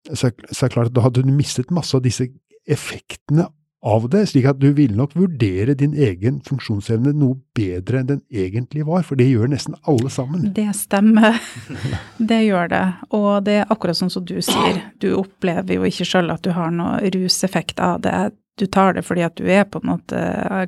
[0.09, 2.27] så, så er det klart at da hadde du mistet masse av disse
[2.69, 3.49] effektene
[3.83, 8.21] av det, slik at du ville nok vurdere din egen funksjonsevne noe bedre enn den
[8.31, 10.47] egentlig var, for det gjør nesten alle sammen.
[10.55, 11.35] Det stemmer,
[12.31, 12.85] det gjør det.
[13.11, 16.53] Og det er akkurat sånn som du sier, du opplever jo ikke sjøl at du
[16.55, 18.15] har noe ruseffekt av det
[18.55, 20.19] du tar det fordi at du er på en måte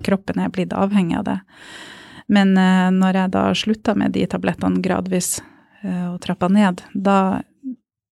[0.01, 1.39] Kroppen er blitt avhengig av det.
[2.27, 5.37] Men eh, når jeg da slutta med de tablettene gradvis
[5.83, 7.43] eh, og trappa ned, da,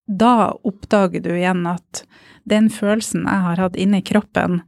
[0.07, 2.03] da oppdager du igjen at
[2.49, 4.61] den følelsen jeg har hatt inni kroppen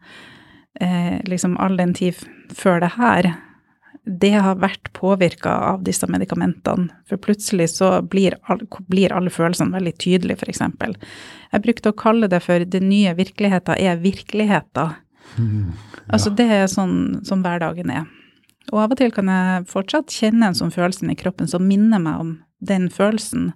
[0.80, 2.22] eh, liksom all den tid
[2.56, 3.34] før det her,
[4.06, 6.92] det har vært påvirka av disse medikamentene.
[7.10, 10.62] For plutselig så blir, all, blir alle følelsene veldig tydelige, f.eks.
[11.52, 14.94] Jeg brukte å kalle det for 'den nye virkeligheten er virkeligheten'.
[15.38, 16.04] Mm, ja.
[16.14, 18.06] Altså det er sånn som hverdagen er.
[18.72, 22.00] Og av og til kan jeg fortsatt kjenne en sånn følelse i kroppen som minner
[22.02, 23.54] meg om den følelsen.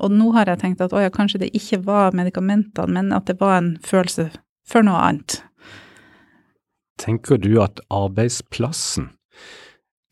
[0.00, 3.28] Og nå har jeg tenkt at å ja, kanskje det ikke var medikamentene, men at
[3.30, 4.30] det var en følelse
[4.68, 5.40] for noe annet.
[7.00, 9.10] Tenker du at arbeidsplassen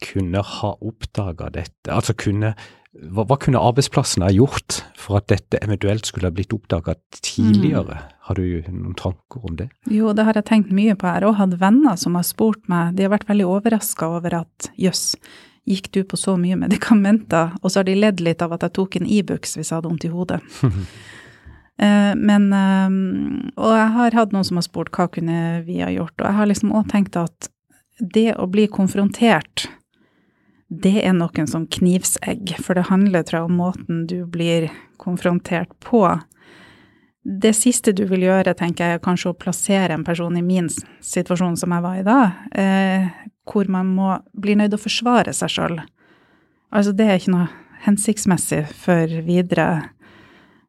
[0.04, 1.90] kunne ha oppdaga dette?
[1.92, 2.54] Altså kunne
[2.98, 7.98] hva, hva, kunne arbeidsplassen ha gjort for at dette eventuelt skulle ha blitt oppdaga tidligere?
[8.00, 8.14] Mm.
[8.28, 9.68] Har du noen tanker om det?
[9.92, 11.06] Jo, det har jeg tenkt mye på.
[11.06, 14.40] Jeg har òg hatt venner som har spurt meg, de har vært veldig overraska over
[14.40, 15.12] at jøss,
[15.68, 17.54] gikk du på så mye medikamenter?
[17.62, 19.76] Og så har de ledd litt av at jeg tok en Ibux e hvis jeg
[19.76, 20.42] hadde vondt i hodet.
[21.78, 22.94] Eh, men eh,
[23.54, 26.34] Og jeg har hatt noen som har spurt hva kunne vi ha gjort, og jeg
[26.34, 27.46] har liksom òg tenkt at
[28.02, 29.68] det å bli konfrontert
[30.68, 34.68] det er noen som knivsegg, for det handler tror jeg om måten du blir
[35.00, 36.02] konfrontert på.
[37.24, 40.68] Det siste du vil gjøre, tenker jeg, er kanskje å plassere en person i min
[40.68, 42.18] situasjon som jeg var i da,
[42.52, 43.08] eh,
[43.48, 45.78] hvor man må bli til å forsvare seg sjøl.
[46.74, 47.48] Altså, det er ikke noe
[47.84, 49.68] hensiktsmessig for videre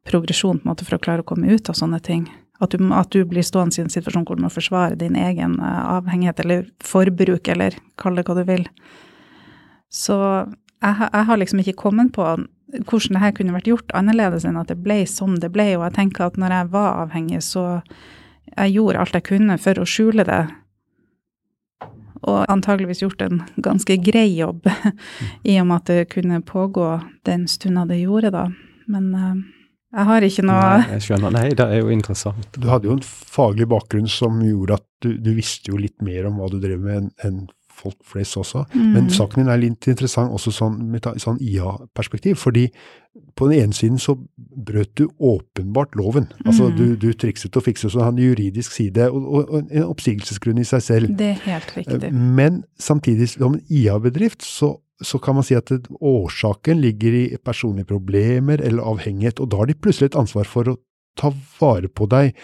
[0.08, 2.28] progresjon på en måte, for å klare å komme ut av sånne ting.
[2.60, 5.58] At du, at du blir stående i en situasjon hvor du må forsvare din egen
[5.64, 8.66] eh, avhengighet eller forbruk, eller kall det hva du vil.
[9.90, 10.16] Så
[10.80, 12.26] jeg, jeg, har liksom ikke kommet på
[12.70, 15.72] hvordan det her kunne vært gjort annerledes enn at det ble som det ble.
[15.78, 17.64] Og jeg tenker at når jeg var avhengig, så
[18.50, 20.42] jeg gjorde alt jeg kunne for å skjule det.
[22.28, 24.68] Og antageligvis gjort en ganske grei jobb,
[25.48, 26.90] i og med at det kunne pågå
[27.28, 28.48] den stunda det gjorde, da.
[28.90, 29.38] Men uh,
[29.90, 31.32] jeg har ikke noe Nei, Jeg skjønner.
[31.34, 32.50] Nei, det er jo interessant.
[32.54, 36.28] Du hadde jo en faglig bakgrunn som gjorde at du, du visste jo litt mer
[36.28, 37.40] om hva du drev med enn en
[37.80, 38.66] folk flest også.
[38.76, 39.12] Men Mm.
[39.16, 42.36] saken din er litt interessant også sånn, med sånn IA-perspektiv.
[42.36, 42.68] fordi
[43.36, 46.28] på den ene siden så brøt du åpenbart loven.
[46.46, 46.76] Altså Mm.
[46.76, 50.64] du, du trikset og fikset, har en juridisk side, og, og, og en oppsigelsesgrunn i
[50.68, 51.16] seg selv.
[51.18, 52.04] Det er helt riktig.
[52.04, 57.36] Eh, Men samtidig, som en IA-bedrift, så, så kan man si at årsaken ligger i
[57.44, 60.76] personlige problemer eller avhengighet, og da har de plutselig et ansvar for å
[61.16, 62.34] ta vare på deg.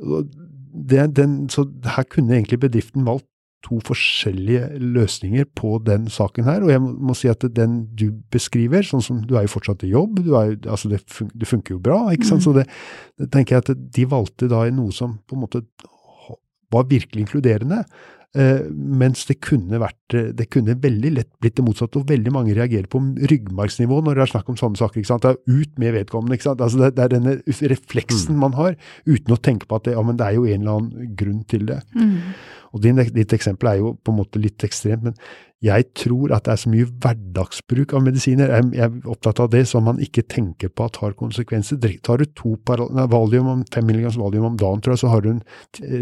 [0.00, 1.64] Det, den, så
[1.96, 3.26] her kunne egentlig bedriften valgt
[3.66, 8.86] to forskjellige løsninger på den saken her, og jeg må, si at den du beskriver,
[8.86, 11.76] sånn som du er jo fortsatt i jobb, du er, altså det, fun, det funker
[11.76, 12.46] jo bra, ikke sant, Mm.
[12.46, 12.66] så det,
[13.20, 15.64] det tenker jeg at de valgte da noe som på en måte
[16.72, 17.84] var virkelig inkluderende,
[18.30, 22.30] Eh, mens det kunne vært eh, Det kunne veldig lett blitt det motsatte, og veldig
[22.30, 25.00] mange reagerer på ryggmargsnivå når det er snakk om sånne saker.
[25.00, 25.24] ikke sant?
[25.26, 26.38] Det er ut med vedkommende.
[26.38, 26.62] ikke sant?
[26.62, 27.34] Altså det, det er denne
[27.72, 30.62] refleksen man har, uten å tenke på at det, ja, men det er jo en
[30.62, 31.80] eller annen grunn til det.
[31.98, 32.14] Mm.
[32.74, 35.16] Og din, ditt eksempel er jo på en måte litt ekstremt, men
[35.60, 38.48] jeg tror at det er så mye hverdagsbruk av medisiner.
[38.48, 41.76] Jeg, jeg er opptatt av det som man ikke tenker på at har konsekvenser.
[42.00, 45.34] Tar du to valium om, 5 mg valium om dagen, tror jeg, så har du
[45.34, 45.42] en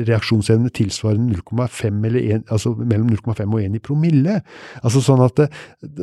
[0.07, 4.38] reaksjonsevne tilsvarende 0,5 eller 1, altså mellom 0,5 og 1 i promille.
[4.85, 5.42] Altså sånn at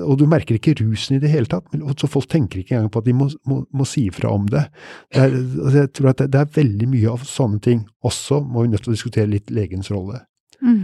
[0.04, 3.06] Og du merker ikke rusen i det hele tatt, så folk tenker ikke engang på
[3.06, 4.68] at de må, må, må si ifra om det.
[5.16, 7.88] det er, altså jeg tror at det, det er veldig mye av sånne ting.
[8.04, 10.26] Også må vi nødt til å diskutere litt legens rolle.
[10.66, 10.84] Mm.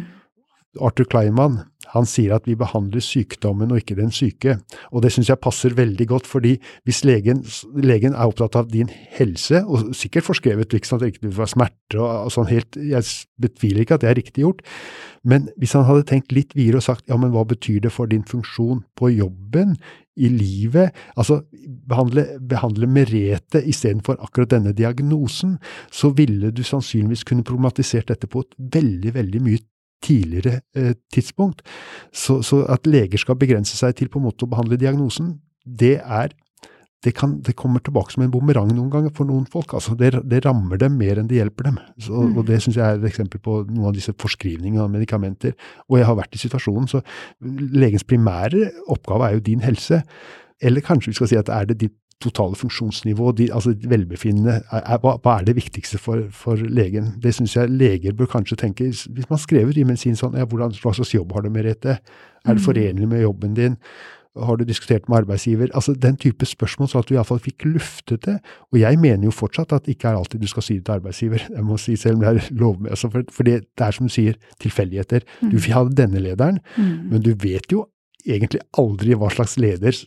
[0.79, 1.59] Arthur Kleiman
[1.91, 4.55] han sier at vi behandler sykdommen og ikke den syke.
[4.95, 6.53] Og det syns jeg passer veldig godt, fordi
[6.87, 7.41] hvis legen,
[7.75, 12.27] legen er opptatt av din helse, og sikkert forskrevet liksom, at det var smerte og,
[12.27, 13.03] og sånn helt Jeg
[13.41, 14.61] betviler ikke at det er riktig gjort,
[15.27, 18.09] men hvis han hadde tenkt litt videre og sagt ja, men hva betyr det for
[18.09, 19.75] din funksjon på jobben,
[20.19, 21.37] i livet, altså
[21.87, 25.55] behandle, behandle Merete istedenfor akkurat denne diagnosen,
[25.91, 29.63] så ville du sannsynligvis kunne problematisert dette på et veldig, veldig mye
[30.01, 31.61] tidligere eh, tidspunkt.
[32.13, 35.35] Så, så at leger skal begrense seg til på en måte å behandle diagnosen,
[35.65, 36.33] det er
[37.01, 39.73] det, kan, det kommer tilbake som en bumerang noen ganger for noen folk.
[39.73, 41.79] altså Det, det rammer dem mer enn det hjelper dem.
[41.97, 42.35] Så, Mm.
[42.37, 45.55] og Det syns jeg er et eksempel på noen av disse forskrivningene av medikamenter.
[45.89, 47.01] Og jeg har vært i situasjonen, så
[47.41, 50.03] legens primære oppgave er jo din helse.
[50.61, 54.81] Eller kanskje vi skal si at er det ditt totale funksjonsnivå, de, altså velbefinnende, er,
[54.85, 57.11] er, hva, er det viktigste for, for legen?
[57.21, 58.87] Det syns jeg leger bør kanskje tenke.
[58.93, 61.99] Hvis man skriver i medisin sånn, ja, hvordan, hva slags jobb har du, Merete?
[62.45, 62.65] Er det Mm.
[62.65, 63.75] forenlig med jobben din?
[64.39, 65.67] Har du diskutert med arbeidsgiver?
[65.75, 68.37] Altså Den type spørsmål, så at du iallfall fikk luftet det.
[68.71, 70.93] Og jeg mener jo fortsatt at det ikke er alltid du skal si det til
[70.95, 71.43] arbeidsgiver.
[71.51, 73.91] Jeg må si selv om det er lov med, altså for, for det, det er
[73.91, 75.25] som du sier, tilfeldigheter.
[75.41, 77.09] Du vil ha denne lederen, Mm.
[77.11, 77.85] men du vet jo
[78.25, 79.97] egentlig aldri hva slags leder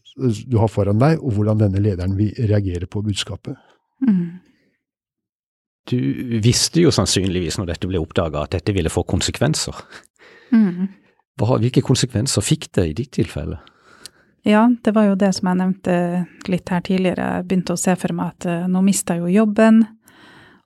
[0.48, 3.59] du har foran deg, og hvordan denne lederen vil reagere på budskapet.
[4.05, 4.40] Mm.
[5.90, 5.98] Du
[6.44, 9.77] visste jo sannsynligvis når dette ble oppdaga at dette ville få konsekvenser.
[10.55, 10.88] Mm.
[11.40, 13.59] Hva, hvilke konsekvenser fikk det i ditt tilfelle?
[14.44, 15.96] Ja, det var jo det som jeg nevnte
[16.53, 17.29] litt her tidligere.
[17.38, 19.83] Jeg begynte å se for meg at eh, nå mista jeg jo jobben,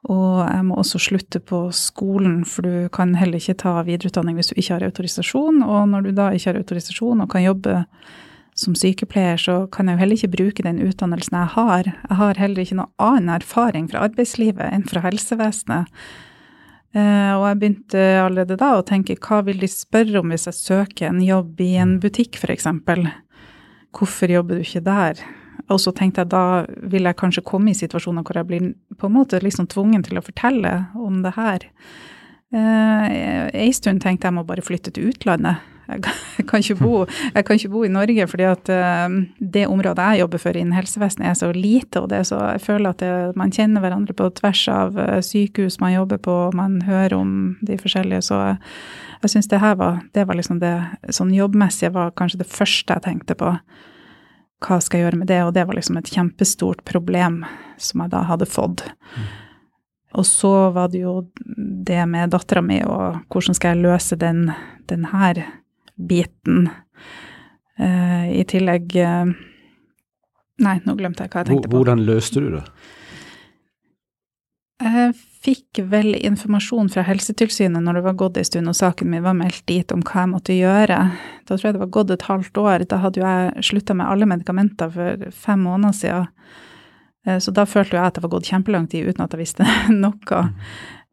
[0.08, 4.48] og jeg må også slutte på skolen, for du kan heller ikke ta videreutdanning hvis
[4.52, 5.60] du ikke har autorisasjon.
[5.66, 7.82] Og når du da ikke har autorisasjon og kan jobbe
[8.58, 11.90] som sykepleier, så kan jeg jo heller ikke bruke den utdannelsen jeg har.
[11.92, 15.92] Jeg har heller ikke noe annen erfaring fra arbeidslivet enn fra helsevesenet.
[16.96, 20.56] Eh, og jeg begynte allerede da å tenke hva vil de spørre om hvis jeg
[20.56, 22.70] søker en jobb i en butikk, f.eks.
[23.92, 25.20] Hvorfor jobber du ikke der?
[25.68, 26.44] Og så tenkte jeg da
[26.88, 30.20] vil jeg kanskje komme i situasjoner hvor jeg blir på en måte liksom tvungen til
[30.20, 31.66] å fortelle om det her.
[32.48, 35.64] Eh, en stund tenkte jeg må bare flytte til utlandet.
[35.88, 36.02] Jeg
[36.44, 40.20] kan, ikke, bo, jeg kan ikke bo i Norge fordi at eh, det området jeg
[40.20, 43.12] jobber for innen helsevesenet er så lite, og det er så, jeg føler at det,
[43.40, 47.32] man kjenner hverandre på tvers av eh, sykehus man jobber på, man hører om
[47.64, 48.42] de forskjellige, så
[49.22, 50.74] jeg syns det her var, det var liksom det
[51.08, 53.56] sånn jobbmessige var kanskje det første jeg tenkte på.
[54.64, 55.42] Hva skal jeg gjøre med det?
[55.46, 57.44] Og det var liksom et kjempestort problem
[57.78, 58.82] som jeg da hadde fått.
[60.18, 61.14] Og så var det jo
[61.86, 64.48] det med dattera mi, og hvordan skal jeg løse den,
[64.90, 65.44] den her
[65.94, 66.70] biten.
[67.78, 69.30] Uh, I tillegg uh,
[70.58, 71.78] Nei, nå glemte jeg hva jeg tenkte på.
[71.78, 72.64] Hvordan løste du det?
[74.82, 75.12] Jeg
[75.44, 79.36] fikk vel informasjon fra Helsetilsynet når det var gått en stund og saken min var
[79.38, 80.98] meldt dit om hva jeg måtte gjøre.
[81.46, 82.86] Da tror jeg det var gått et halvt år.
[82.90, 86.28] Da hadde jo jeg slutta med alle medikamenter for fem måneder siden.
[87.26, 89.44] Eh, Så da følte jo jeg at det var gått kjempelang tid uten at jeg
[89.44, 89.66] visste
[90.04, 90.44] noe.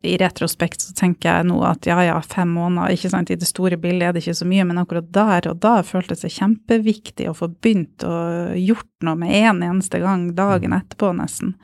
[0.06, 3.48] I retrospekt så tenker jeg nå at ja ja, fem måneder, ikke sant, i det
[3.50, 7.26] store bildet er det ikke så mye, men akkurat der og da føltes det kjempeviktig
[7.32, 11.56] å få begynt og gjort noe med en eneste gang dagen etterpå, nesten.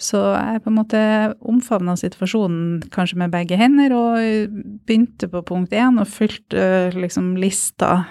[0.00, 1.00] Så jeg på en måte
[1.44, 4.56] omfavna situasjonen kanskje med begge hender, og
[4.88, 8.06] begynte på punkt én og fulgte liksom lista.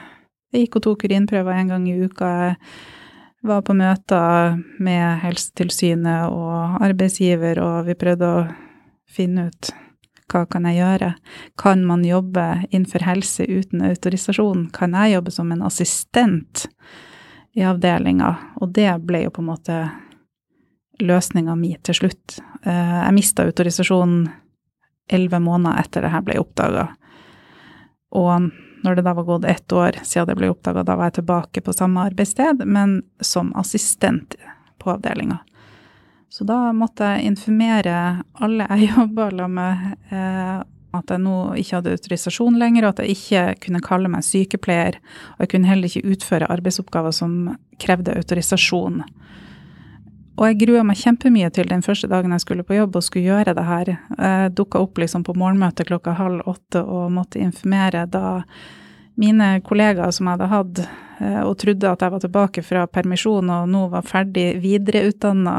[0.54, 2.30] Jeg gikk og tok urinprøver en gang i uka.
[3.39, 8.47] Jeg var på møter med Helsetilsynet og arbeidsgiver, og vi prøvde å
[9.10, 9.71] finne ut
[10.30, 11.13] hva kan jeg gjøre?
[11.58, 14.67] Kan man jobbe innenfor helse uten autorisasjon?
[14.75, 16.67] Kan jeg jobbe som en assistent
[17.58, 18.36] i avdelinga?
[18.62, 19.80] Og det ble jo på en måte
[20.99, 22.39] løsninga mi til slutt.
[22.63, 24.29] Eh, jeg mista autorisasjonen
[25.09, 26.88] elleve måneder etter det her ble oppdaga.
[28.15, 28.49] Og
[28.83, 31.63] når det da var gått ett år siden det ble oppdaga, da var jeg tilbake
[31.65, 34.35] på samme arbeidssted, men som assistent
[34.79, 35.39] på avdelinga.
[36.29, 37.95] Så da måtte jeg informere
[38.38, 40.59] alle jeg jobba med, eh,
[40.89, 44.97] at jeg nå ikke hadde autorisasjon lenger, og at jeg ikke kunne kalle meg sykepleier.
[45.38, 47.35] Og jeg kunne heller ikke utføre arbeidsoppgaver som
[47.81, 49.03] krevde autorisasjon.
[50.39, 53.28] Og jeg grua meg kjempemye til den første dagen jeg skulle på jobb og skulle
[53.28, 53.89] gjøre det her.
[54.15, 58.39] Jeg dukka opp liksom på morgenmøtet klokka halv åtte og måtte informere da
[59.19, 60.80] mine kollegaer som jeg hadde hatt
[61.19, 65.58] eh, og trodde at jeg var tilbake fra permisjon og nå var ferdig videreutdanna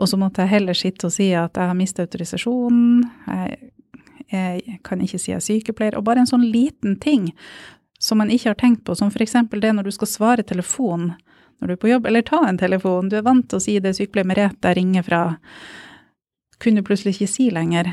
[0.00, 3.58] og så måtte jeg heller sitte og si at jeg har mistet autorisasjonen, jeg,
[4.32, 5.98] jeg, kan ikke si jeg er sykepleier.
[5.98, 7.28] Og bare en sånn liten ting
[8.02, 9.36] som man ikke har tenkt på, som f.eks.
[9.52, 11.12] det når du skal svare telefon
[11.62, 13.08] når du er på jobb, eller ta en telefon.
[13.08, 15.20] Du er vant til å si det sykepleier Merete ringer fra,
[16.58, 17.92] kunne du plutselig ikke si lenger.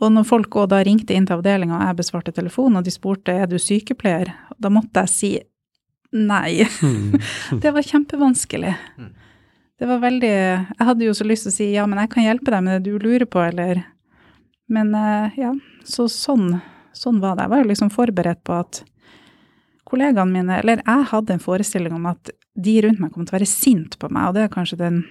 [0.00, 2.92] Og når folk òg da ringte inn til avdelinga og jeg besvarte telefonen, og de
[2.92, 5.30] spurte er du sykepleier, da måtte jeg si
[6.10, 6.66] nei.
[6.82, 7.14] Mm.
[7.62, 8.74] det var kjempevanskelig.
[8.98, 9.14] Mm.
[9.78, 12.26] Det var veldig Jeg hadde jo så lyst til å si ja, men jeg kan
[12.26, 13.84] hjelpe deg med det du lurer på, eller
[14.66, 15.54] Men eh, ja,
[15.86, 16.58] så sånn,
[16.90, 17.46] sånn var det.
[17.46, 18.82] Jeg var jo liksom forberedt på at
[19.88, 23.38] kollegaene mine Eller jeg hadde en forestilling om at de rundt meg kommer til å
[23.38, 25.02] være sint på meg, og det er kanskje den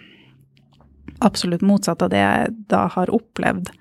[1.23, 3.71] absolutt motsatte av det jeg da har opplevd.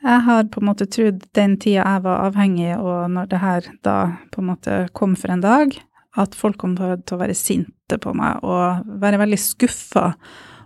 [0.00, 3.66] Jeg har på en måte trodd den tida jeg var avhengig, og når det her
[3.84, 3.96] da
[4.32, 5.74] på en måte kom for en dag,
[6.18, 10.08] at folk kom til å være sinte på meg og være veldig skuffa.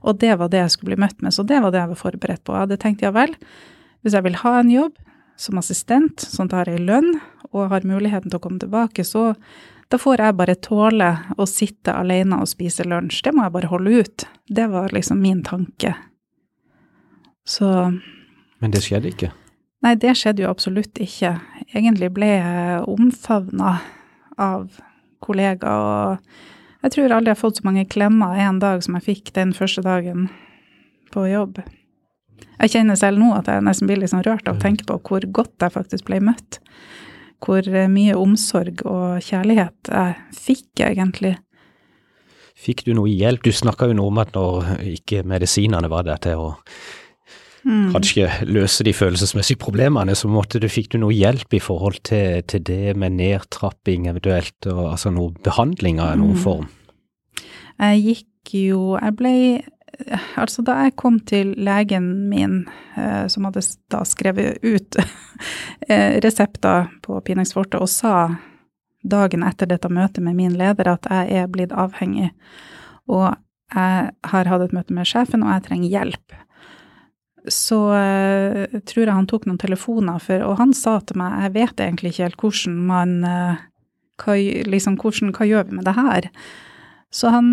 [0.05, 2.01] Og det var det jeg skulle bli møtt med, så det var det jeg var
[2.01, 2.55] forberedt på.
[2.55, 3.35] Jeg hadde tenkt ja vel,
[4.05, 4.97] hvis jeg vil ha en jobb
[5.41, 7.15] som assistent, sånn at jeg har ei lønn
[7.51, 9.33] og har muligheten til å komme tilbake, så
[9.93, 13.23] da får jeg bare tåle å sitte alene og spise lunsj.
[13.27, 14.27] Det må jeg bare holde ut.
[14.49, 15.95] Det var liksom min tanke.
[17.45, 17.69] Så
[18.59, 19.31] Men det skjedde ikke?
[19.85, 21.35] Nei, det skjedde jo absolutt ikke.
[21.75, 23.77] Egentlig ble jeg omfavna
[24.41, 24.81] av
[25.25, 29.07] kollegaer, og jeg tror aldri jeg har fått så mange klemmer en dag som jeg
[29.11, 30.31] fikk den første dagen
[31.13, 31.61] på jobb.
[32.59, 34.99] Jeg kjenner selv nå at jeg nesten blir litt liksom rørt av å tenke på
[35.09, 36.61] hvor godt jeg faktisk ble møtt.
[37.45, 41.35] Hvor mye omsorg og kjærlighet jeg fikk, egentlig.
[42.55, 43.45] Fikk du noe hjelp?
[43.45, 46.47] Du snakka jo noe om at når ikke medisinene var der til å
[47.67, 47.91] mm.
[47.93, 52.63] kanskje løse de følelsesmessige problemene, så du, fikk du noe hjelp i forhold til, til
[52.65, 56.43] det med nedtrapping eventuelt, og, altså noe behandling av noen mm.
[56.45, 56.71] form?
[57.75, 59.37] Jeg gikk jo Jeg ble
[60.37, 62.65] Altså, da jeg kom til legen min,
[62.99, 64.99] eh, som hadde da skrevet ut
[65.89, 68.35] eh, resepter på Pinex Forte, og sa
[69.05, 72.31] dagen etter dette møtet med min leder at jeg er blitt avhengig,
[73.11, 73.35] og
[73.75, 76.41] jeg har hatt et møte med sjefen, og jeg trenger hjelp
[77.45, 81.53] så uh, tror jeg han tok noen telefoner, for, og han sa til meg jeg
[81.59, 86.31] vet egentlig ikke helt hvordan man hva, liksom, hvordan, hva gjør vi med det her?
[87.13, 87.53] Så han,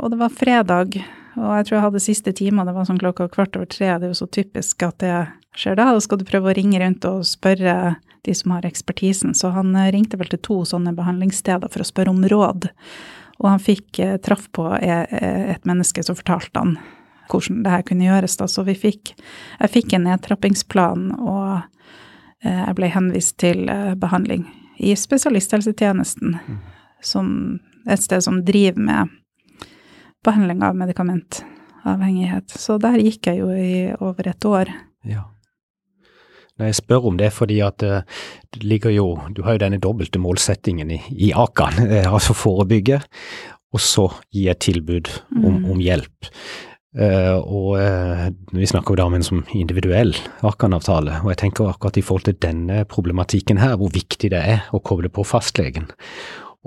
[0.00, 0.96] Og det var fredag,
[1.38, 3.92] og jeg tror jeg hadde siste time, det var sånn klokka kvart over tre.
[3.96, 5.14] Det er jo så typisk at det
[5.58, 5.92] skjer da.
[5.94, 7.96] Da skal du prøve å ringe rundt og spørre
[8.26, 9.34] de som har ekspertisen.
[9.38, 12.68] Så han ringte vel til to sånne behandlingssteder for å spørre om råd.
[13.38, 16.78] Og han fikk traff på et menneske som fortalte han
[17.28, 18.36] hvordan det her kunne gjøres.
[18.36, 18.48] Da.
[18.48, 19.14] Så vi fikk,
[19.60, 21.60] jeg fikk en nedtrappingsplan, og
[22.44, 24.46] eh, jeg ble henvist til eh, behandling
[24.78, 26.58] i spesialisthelsetjenesten, mm.
[27.02, 27.30] som
[27.88, 29.16] et sted som driver med
[30.26, 32.50] behandling av medikamentavhengighet.
[32.50, 34.72] Så der gikk jeg jo i over et år.
[35.08, 35.26] Ja.
[36.58, 38.06] Når jeg spør om det, fordi at eh,
[38.54, 41.78] det ligger jo Du har jo denne dobbelte målsettingen i, i Akan,
[42.14, 42.98] altså forebygge,
[43.72, 45.68] og så gi et tilbud om, mm.
[45.70, 46.32] om hjelp.
[46.98, 48.22] Uh, og uh,
[48.56, 52.24] vi snakker jo da om en som individuell Akan-avtale, og jeg tenker akkurat i forhold
[52.26, 55.90] til denne problematikken her, hvor viktig det er å koble på fastlegen.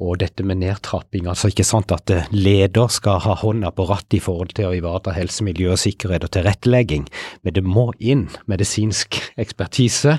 [0.01, 1.27] Og dette med nedtrapping.
[1.29, 4.75] Altså ikke sant at eh, leder skal ha hånda på rattet i forhold til å
[4.75, 7.05] ivareta helse, miljø og sikkerhet og tilrettelegging,
[7.45, 10.17] men det må inn medisinsk ekspertise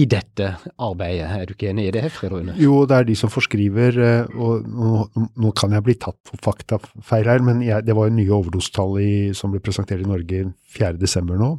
[0.00, 1.28] i dette arbeidet.
[1.30, 2.56] Er du ikke enig i det, Fred Rune?
[2.60, 5.04] Jo, det er de som forskriver, eh, og nå,
[5.44, 8.98] nå kan jeg bli tatt for faktafeil her, men jeg, det var jo nye overdosetall
[9.36, 11.30] som ble presentert i Norge 4.12.
[11.38, 11.54] nå.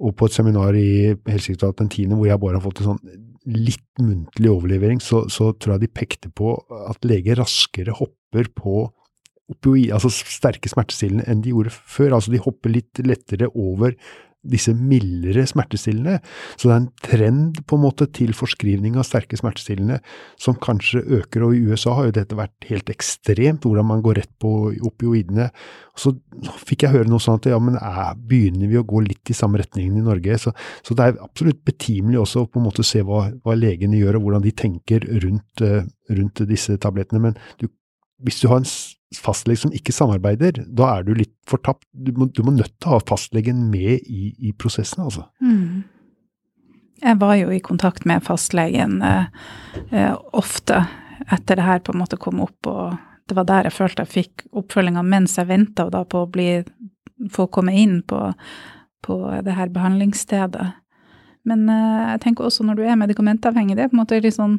[0.00, 3.28] Og på et seminar i Helsedirektoratet den 10., hvor jeg bare har fått en sånn
[3.50, 6.54] litt muntlig overlevering, så, så, tror jeg de pekte på
[6.90, 8.88] at leger raskere hopper på
[9.50, 12.16] opioid, altså sterke smertestillende enn de gjorde før.
[12.16, 13.96] Altså de hopper litt lettere over
[14.40, 16.18] disse mildere smertestillende.
[16.56, 19.98] Så det er en trend på en måte til forskrivning av sterke smertestillende
[20.40, 24.22] som kanskje øker, og i USA har jo dette vært helt ekstremt, hvordan man går
[24.22, 24.52] rett på
[24.88, 25.50] opioidene.
[25.98, 26.14] Så
[26.64, 29.36] fikk jeg høre noe sånt at ja, men er, begynner vi å gå litt i
[29.36, 30.38] samme retningen i Norge?
[30.40, 30.54] Så,
[30.86, 34.18] så, det er absolutt betimelig også å på en måte se hva, hva legene gjør,
[34.18, 35.82] og hvordan de tenker rundt, uh,
[36.16, 37.20] rundt disse tablettene.
[37.28, 37.68] Men du,
[38.24, 38.70] hvis du har en
[39.18, 41.86] fastlege som ikke samarbeider, da er du litt fortapt.
[41.90, 45.26] Du må, du må nødt til å ha fastlegen med i, i prosessen, altså.
[45.42, 45.82] Mm.
[47.00, 49.30] Jeg var jo i kontakt med fastlegen eh,
[49.90, 50.82] eh, ofte
[51.30, 52.98] etter det her på en måte kom opp, og
[53.28, 56.50] det var der jeg følte jeg fikk oppfølginga mens jeg venta på å bli,
[57.32, 58.20] få komme inn på,
[59.06, 60.66] på det her behandlingsstedet.
[61.48, 64.36] Men uh, jeg tenker også når du er medikamentavhengig, det er på en måte litt
[64.36, 64.58] sånn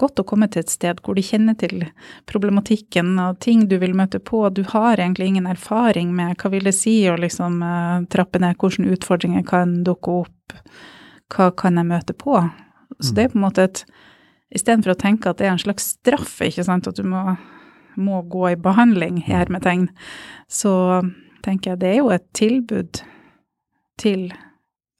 [0.00, 1.84] godt å komme til et sted hvor du kjenner til
[2.30, 4.46] problematikken og ting du vil møte på.
[4.54, 8.56] Du har egentlig ingen erfaring med hva vil det si å liksom uh, trappe ned,
[8.56, 10.56] hvilke utfordringer kan dukke opp,
[11.32, 12.40] hva kan jeg møte på?
[13.02, 13.84] Så det er på en måte et
[14.52, 17.22] Istedenfor å tenke at det er en slags straff, ikke sant, at du må,
[17.96, 19.86] må gå i behandling, hermetegn,
[20.44, 20.74] så
[21.40, 23.00] tenker jeg det er jo et tilbud
[24.02, 24.26] til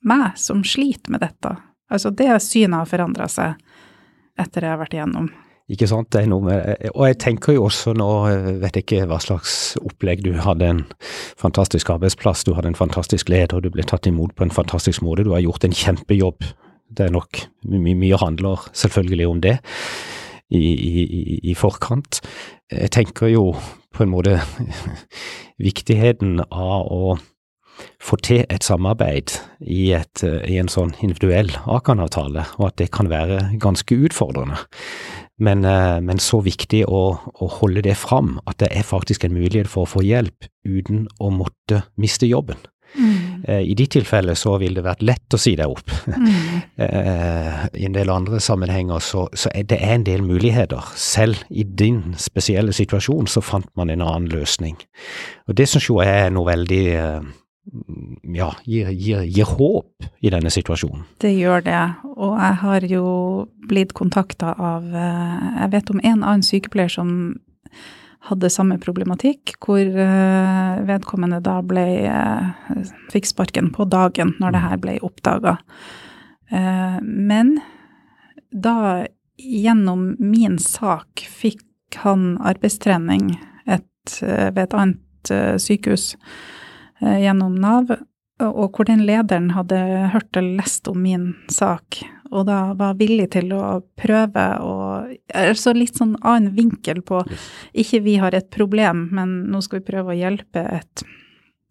[0.08, 1.56] meg som sliter med dette.
[1.92, 3.58] Altså det synet har forandra seg
[4.40, 5.30] etter jeg har vært igjennom.
[5.72, 8.08] Ikke sant, det er noe med Og jeg tenker jo også nå,
[8.60, 10.80] vet ikke hva slags opplegg du hadde en
[11.40, 15.24] fantastisk arbeidsplass, du hadde en fantastisk leder, du ble tatt imot på en fantastisk måte,
[15.24, 16.44] du har gjort en kjempejobb.
[16.92, 19.56] Det er nok mye, mye handler selvfølgelig om det
[20.52, 22.20] i, i, i forkant.
[22.72, 23.52] Jeg tenker jo
[23.92, 24.40] på en måte
[25.68, 27.16] viktigheten av å
[28.02, 32.90] få til et samarbeid i, et, eh, i en sånn individuell Akan-avtale, og at det
[32.94, 34.58] kan være ganske utfordrende.
[35.42, 37.04] Men, eh, men så viktig å,
[37.34, 41.08] å, holde det fram, at det er faktisk en mulighet for å få hjelp uten
[41.20, 42.60] å måtte miste jobben.
[42.92, 43.42] Mm.
[43.48, 45.90] Eh, I de tilfellene så ville det vært lett å si deg opp.
[46.12, 46.60] Mm.
[47.80, 50.92] I en del andre sammenhenger så, så er det en del muligheter.
[50.98, 54.76] Selv i din spesielle situasjon så fant man en annen løsning.
[55.48, 56.84] Og det syns jeg er noe veldig
[58.22, 61.04] ja, gir, gir, gir, håp i denne situasjonen.
[61.22, 61.80] Det gjør det,
[62.16, 63.06] og jeg har jo
[63.70, 67.12] blitt kontakta av eh, Jeg vet om en annen sykepleier som
[68.26, 72.72] hadde samme problematikk, hvor eh, vedkommende da ble eh,
[73.14, 75.58] fikk sparken på dagen når det her ble oppdaga.
[76.52, 77.54] Men
[78.52, 79.06] da,
[79.40, 83.30] gjennom min sak, fikk han arbeidstrening
[83.64, 85.32] et, ved et annet
[85.62, 86.61] sykehus Eh,
[87.02, 87.92] gjennom Nav,
[88.42, 89.78] og hvor den lederen hadde
[90.14, 92.00] hørt og lest om min sak,
[92.32, 94.76] og da var villig til å prøve å
[95.32, 97.22] Altså litt sånn annen vinkel på
[97.78, 101.02] ikke vi har et problem, men nå skal vi prøve å hjelpe et,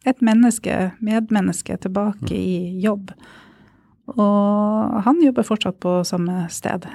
[0.05, 2.37] et menneske, medmenneske, tilbake mm.
[2.37, 3.13] i jobb.
[4.17, 6.89] Og han jobber fortsatt på samme sted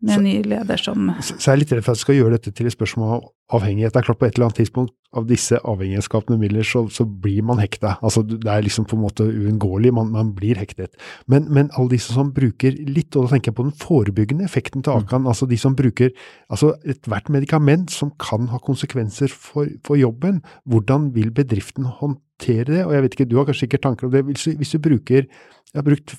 [0.00, 2.16] med en ny leder som Så, så jeg er litt redd for at jeg skal
[2.18, 3.26] gjøre dette til et spørsmål om
[3.58, 3.94] avhengighet.
[3.94, 7.40] Det er klart På et eller annet tidspunkt av disse avhengighetsskapende midler, så, så blir
[7.48, 7.94] man hekta.
[8.04, 10.98] Altså, det er liksom på en måte uunngåelig, man, man, blir hektet.
[11.26, 14.84] Men, men, alle disse som bruker litt, og da tenker jeg på den forebyggende effekten
[14.84, 15.30] til Akan, mm.
[15.32, 16.12] altså de som bruker
[16.52, 22.82] altså ethvert medikament som kan ha konsekvenser for, for, jobben, hvordan vil bedriften håndtere det?
[22.84, 24.26] Og jeg vet ikke, du har kanskje sikkert tanker om det.
[24.28, 25.24] Hvis, hvis du bruker
[25.68, 26.14] jeg har brukt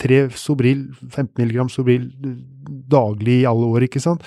[0.00, 2.10] tre Sobril, 15 mg Sobril
[2.90, 4.24] daglig i alle år, ikke sant,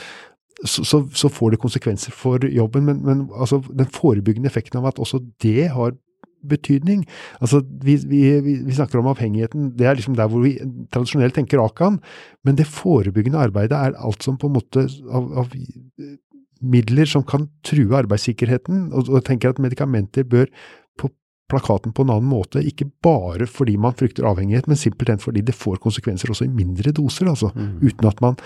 [0.65, 2.85] så, så, så får det konsekvenser for jobben.
[2.87, 5.95] Men, men altså, den forebyggende effekten av at også det har
[6.47, 7.03] betydning.
[7.41, 10.55] Altså, vi, vi, vi, snakker om avhengigheten, det er liksom der hvor vi
[10.93, 11.99] tradisjonelt tenker Akan,
[12.45, 15.53] men det forebyggende arbeidet er alt som på en måte av, av
[16.61, 20.49] midler som kan true arbeidssikkerheten, og, og tenker at medikamenter bør
[21.51, 25.55] plakaten på en annen måte, ikke bare fordi man frykter avhengighet, men simpelthen fordi det
[25.55, 27.77] får konsekvenser også i mindre doser, altså, mm.
[27.87, 28.39] uten at man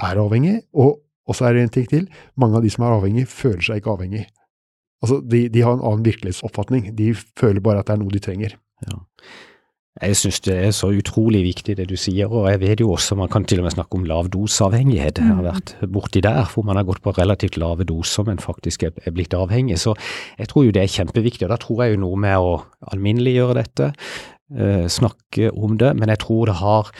[0.00, 0.58] er avhengig.
[0.72, 2.08] Og, og så er det en ting til,
[2.40, 4.26] mange av de som er avhengig, føler seg ikke avhengig.
[5.02, 8.22] Altså, de, de har en annen virkelighetsoppfatning, de føler bare at det er noe de
[8.22, 8.56] trenger.
[8.86, 9.00] Ja.
[10.00, 13.16] Jeg syns det er så utrolig viktig det du sier, og jeg vet jo også
[13.20, 15.20] man kan til og med snakke om lav doseavhengighet.
[15.20, 18.86] Jeg har vært borti der hvor man har gått på relativt lave doser, men faktisk
[18.88, 19.76] er, er blitt avhengig.
[19.82, 19.92] Så
[20.38, 22.54] jeg tror jo det er kjempeviktig, og da tror jeg jo noe med å
[22.94, 23.90] alminneliggjøre dette,
[24.56, 25.92] eh, snakke om det.
[26.00, 26.92] Men jeg tror det har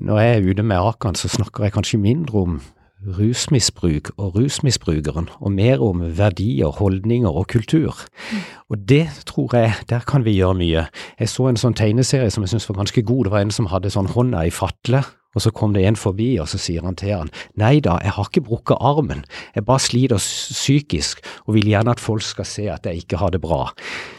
[0.00, 2.56] Når jeg er ute med Akan, så snakker jeg kanskje mindre om
[3.04, 7.94] rusmisbruk og rusmisbrukeren, og mer om verdier, holdninger og kultur.
[8.32, 8.38] Mm.
[8.70, 10.86] Og det tror jeg, der kan vi gjøre mye.
[11.20, 13.24] Jeg så en sånn tegneserie som jeg syntes var ganske god.
[13.24, 15.04] Det var en som hadde sånn hånda i fatle,
[15.36, 17.30] og så kom det en forbi, og så sier han til han,
[17.60, 19.24] nei da, jeg har ikke brukket armen,
[19.54, 23.34] jeg bare sliter psykisk og vil gjerne at folk skal se at jeg ikke har
[23.34, 23.68] det bra.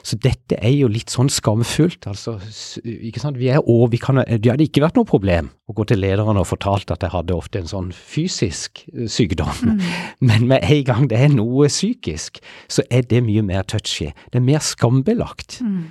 [0.05, 2.37] Så dette er jo litt sånn skamfullt, altså,
[2.85, 5.87] ikke sant, vi er over, vi kan, det hadde ikke vært noe problem å gå
[5.89, 9.85] til lederen og fortalt at jeg hadde ofte en sånn fysisk eh, sykdom, mm.
[10.29, 12.41] men med en gang det er noe psykisk,
[12.71, 15.59] så er det mye mer touchy, det er mer skambelagt.
[15.65, 15.87] Mm.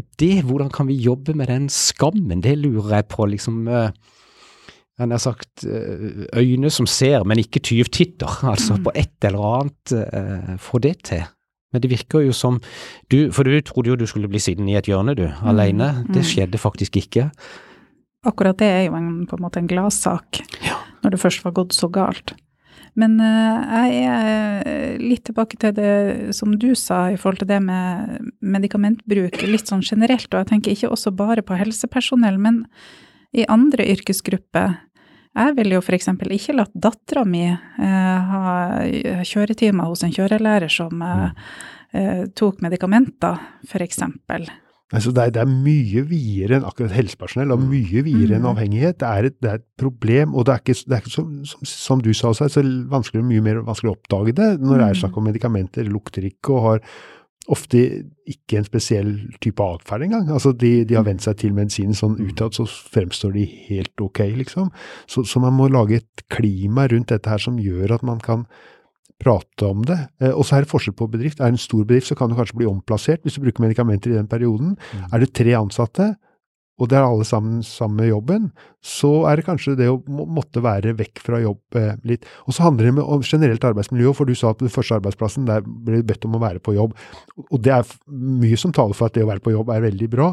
[0.00, 5.08] Og det, hvordan kan vi jobbe med den skammen, det lurer jeg på, liksom Jeg
[5.08, 8.40] har sagt uh, øyne som ser, men ikke tyvtitter.
[8.52, 8.84] Altså mm.
[8.84, 11.24] på et eller annet uh, få det til.
[11.72, 12.58] Men det virker jo som
[13.10, 15.48] du For du trodde jo du skulle bli sittende i et hjørne, du, mm.
[15.52, 15.90] alene.
[16.08, 16.28] Det mm.
[16.32, 17.30] skjedde faktisk ikke.
[18.26, 20.76] Akkurat det er jo en, på en måte en gladsak, ja.
[21.00, 22.34] når det først var gått så galt.
[22.98, 27.60] Men eh, jeg er litt tilbake til det som du sa i forhold til det
[27.64, 32.64] med medikamentbruk litt sånn generelt, og jeg tenker ikke også bare på helsepersonell, men
[33.36, 34.78] i andre yrkesgrupper.
[35.38, 36.08] Jeg ville jo f.eks.
[36.10, 41.46] ikke latt dattera mi eh, ha kjøretimer hos en kjørelærer som eh,
[41.94, 44.02] eh tok medikamenter, f.eks.
[44.90, 47.68] Altså det, er, det, er, mye videre enn akkurat helsepersonell, og mm.
[47.70, 48.50] mye videre enn mm.
[48.50, 48.98] avhengighet.
[48.98, 51.30] Det er, et, det er, et, problem, og det er ikke, det er ikke som,
[51.46, 54.98] som, som, du sa, så vanskelig, mye mer vanskelig å oppdage det når det er
[54.98, 55.00] mm.
[55.04, 55.90] snakk om medikamenter.
[55.94, 56.84] Lukter ikke og har
[57.50, 57.80] ofte
[58.30, 59.12] ikke en spesiell
[59.42, 60.28] type atferd engang.
[60.30, 64.24] Altså de, de, har vent seg til medisinen sånn utad, så fremstår de helt ok,
[64.42, 64.68] liksom.
[65.10, 68.46] Så, så man må lage et klima rundt dette her som gjør at man kan
[69.20, 69.98] prate om det.
[70.22, 71.40] Eh, og så er det forskjell på bedrift.
[71.40, 74.14] Er det en stor bedrift, så kan du kanskje bli omplassert hvis du bruker medikamenter
[74.14, 74.76] i den perioden.
[74.76, 75.06] Mm.
[75.10, 76.14] Er det tre ansatte,
[76.80, 78.48] og det er alle sammen samme jobben,
[78.80, 82.24] så er det kanskje det å måtte være vekk fra jobb eh, litt.
[82.48, 85.66] Og så handler det om generelt arbeidsmiljø, for du sa at den første arbeidsplassen, der
[85.66, 86.96] ble du bedt om å være på jobb.
[87.50, 90.08] Og det er mye som taler for at det å være på jobb er veldig
[90.14, 90.30] bra,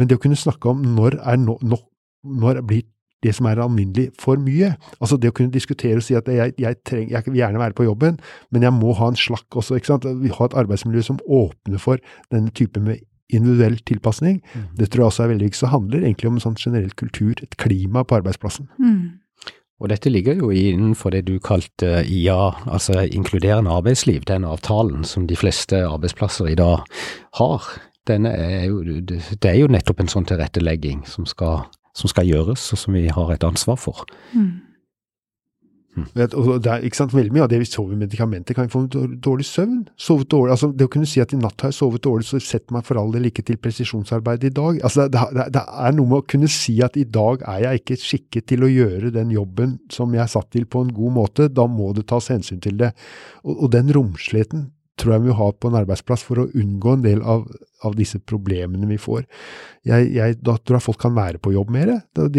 [0.00, 1.82] men det å kunne snakke om når er no, no,
[2.24, 2.88] når blir
[3.24, 4.72] det som er alminnelig, for mye.
[4.98, 7.76] Altså det å kunne diskutere og si at jeg, jeg, trenger, jeg vil gjerne være
[7.76, 8.18] på jobben,
[8.50, 9.78] men jeg må ha en slakk også.
[9.78, 10.08] ikke sant?
[10.22, 12.02] Vi har et arbeidsmiljø som åpner for
[12.32, 14.40] denne type med individuell tilpasning.
[14.54, 14.68] Mm.
[14.78, 15.60] Det tror jeg også er veldig viktig.
[15.62, 18.70] Så handler egentlig om en sånn generell kultur, et klima på arbeidsplassen.
[18.80, 19.20] Mm.
[19.80, 25.24] Og dette ligger jo innenfor det du kalte IA, altså inkluderende arbeidsliv, den avtalen som
[25.30, 26.84] de fleste arbeidsplasser i dag
[27.40, 27.70] har.
[28.10, 31.62] Er jo, det er jo nettopp en sånn tilrettelegging som skal
[31.96, 34.04] som skal gjøres, og som vi har et ansvar for.
[34.34, 34.70] Mm.
[35.96, 36.06] Mm.
[36.14, 38.84] Det er ikke sant, Veldig mye av det vi sover med medikamenter, kan vi få
[39.26, 39.80] dårlig søvn.
[39.98, 42.38] Sovet dårlig, altså Det å kunne si at i natt har jeg sovet dårlig, så
[42.38, 44.78] sett meg for all del ikke til presisjonsarbeid i dag.
[44.84, 47.82] altså det, det, det, er noe med å kunne si at i dag er jeg
[47.82, 51.16] ikke skikket til å gjøre den jobben som jeg er satt til på en god
[51.16, 51.48] måte.
[51.48, 52.94] Da må det tas hensyn til det.
[53.42, 54.70] Og, og den romsligheten
[55.00, 57.46] tror jeg vi må ha på en arbeidsplass for å unngå en del av,
[57.86, 59.24] av disse problemene vi får.
[59.88, 61.94] Jeg, jeg, da tror jeg folk kan være på jobb mer,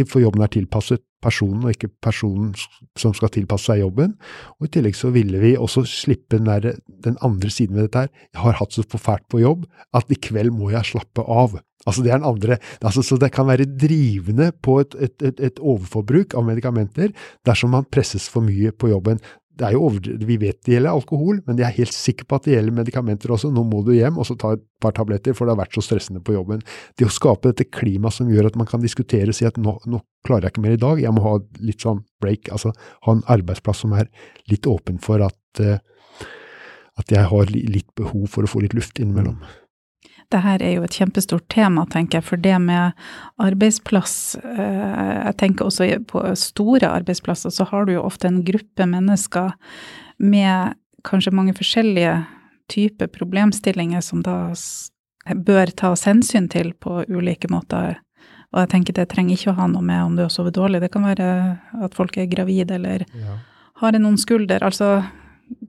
[0.05, 2.53] for jobben er tilpasset personen, og ikke personen
[2.99, 4.15] som skal tilpasse seg jobben.
[4.59, 8.05] Og I tillegg så ville vi også slippe den, der, den andre siden ved dette
[8.05, 8.13] her.
[8.31, 11.59] Jeg har hatt så fælt på jobb at i kveld må jeg slappe av.
[11.89, 15.39] Altså det er den andre, altså Så det kan være drivende på et, et, et,
[15.39, 17.09] et overforbruk av medikamenter
[17.45, 19.17] dersom man presses for mye på jobben
[19.61, 22.39] det er jo over, Vi vet det gjelder alkohol, men jeg er helt sikker på
[22.39, 23.51] at det gjelder medikamenter også.
[23.53, 25.83] Nå må du hjem og så ta et par tabletter, for det har vært så
[25.85, 26.63] stressende på jobben.
[26.97, 29.77] Det å skape dette klimaet som gjør at man kan diskutere og si at nå,
[29.85, 32.73] nå, klarer jeg ikke mer i dag, jeg må ha litt sånn break, altså
[33.05, 34.09] ha en arbeidsplass som er
[34.49, 35.77] litt åpen for at, uh,
[37.01, 39.39] at jeg har litt behov for å få litt luft innimellom.
[40.31, 42.27] Det her er jo et kjempestort tema, tenker jeg.
[42.27, 42.97] For det med
[43.41, 48.87] arbeidsplass eh, Jeg tenker også på store arbeidsplasser, så har du jo ofte en gruppe
[48.87, 49.51] mennesker
[50.21, 50.77] med
[51.07, 52.21] kanskje mange forskjellige
[52.71, 54.53] typer problemstillinger som da
[55.35, 57.99] bør tas hensyn til på ulike måter.
[58.51, 60.81] Og jeg tenker det trenger ikke å ha noe med om du har sovet dårlig.
[60.83, 61.27] Det kan være
[61.87, 63.37] at folk er gravide eller ja.
[63.83, 64.63] har en ond skulder.
[64.63, 65.01] Altså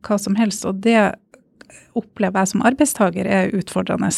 [0.03, 0.67] hva som helst.
[0.69, 0.99] Og det
[1.99, 4.11] opplever jeg som arbeidstaker er utfordrende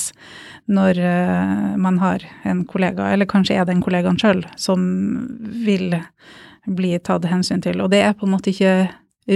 [0.71, 4.81] når uh, man har en kollega, eller kanskje er det en kollegaen sjøl, som
[5.67, 5.97] vil
[6.65, 7.83] bli tatt hensyn til.
[7.85, 8.89] Og det er på en måte ikke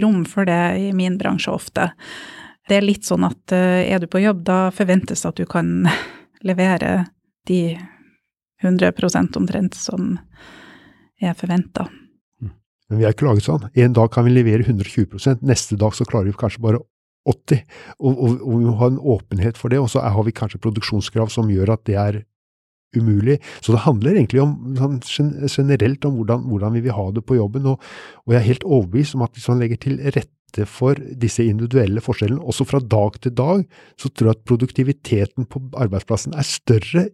[0.03, 1.91] rom for det i min bransje ofte.
[2.69, 5.49] Det er litt sånn at uh, er du på jobb, da forventes det at du
[5.49, 5.89] kan
[6.49, 7.09] levere
[7.49, 7.79] de
[8.62, 10.16] 100% omtrent som
[11.21, 11.89] er forventa.
[12.89, 13.66] Men vi er ikke laget sånn.
[13.77, 16.81] En dag kan vi levere 120% neste dag så klarer vi kanskje bare
[17.29, 17.62] 80
[17.99, 19.81] og, og, og vi må ha en åpenhet for det.
[19.83, 22.23] Og så har vi kanskje produksjonskrav som gjør at det er
[22.97, 23.39] umulig.
[23.61, 24.55] Så det handler egentlig om,
[25.05, 27.69] sånn, generelt om hvordan, hvordan, vi vil ha det på jobben.
[27.69, 27.85] Og,
[28.25, 32.01] og jeg er helt overbevist om at hvis man legger til rette for disse individuelle
[32.01, 33.66] forskjellene, også fra dag til dag,
[34.01, 37.09] så tror jeg at produktiviteten på arbeidsplassen er større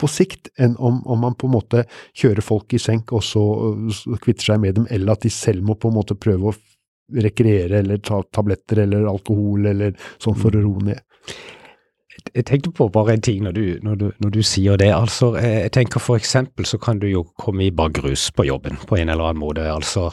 [0.00, 1.84] på sikt enn om, om, man på en måte
[2.16, 3.42] kjører folk i senk og så,
[3.92, 6.56] så kvitter seg med dem, eller at de selv må på en måte prøve å
[7.14, 11.00] rekreere eller ta tabletter eller alkohol eller sånn for å roe ned.
[12.34, 14.90] Jeg tenkte på bare en ting når du, når du, når du sier det.
[14.92, 18.98] altså jeg tenker For eksempel så kan du jo komme i bakrus på jobben på
[19.00, 19.64] en eller annen måte.
[19.72, 20.10] altså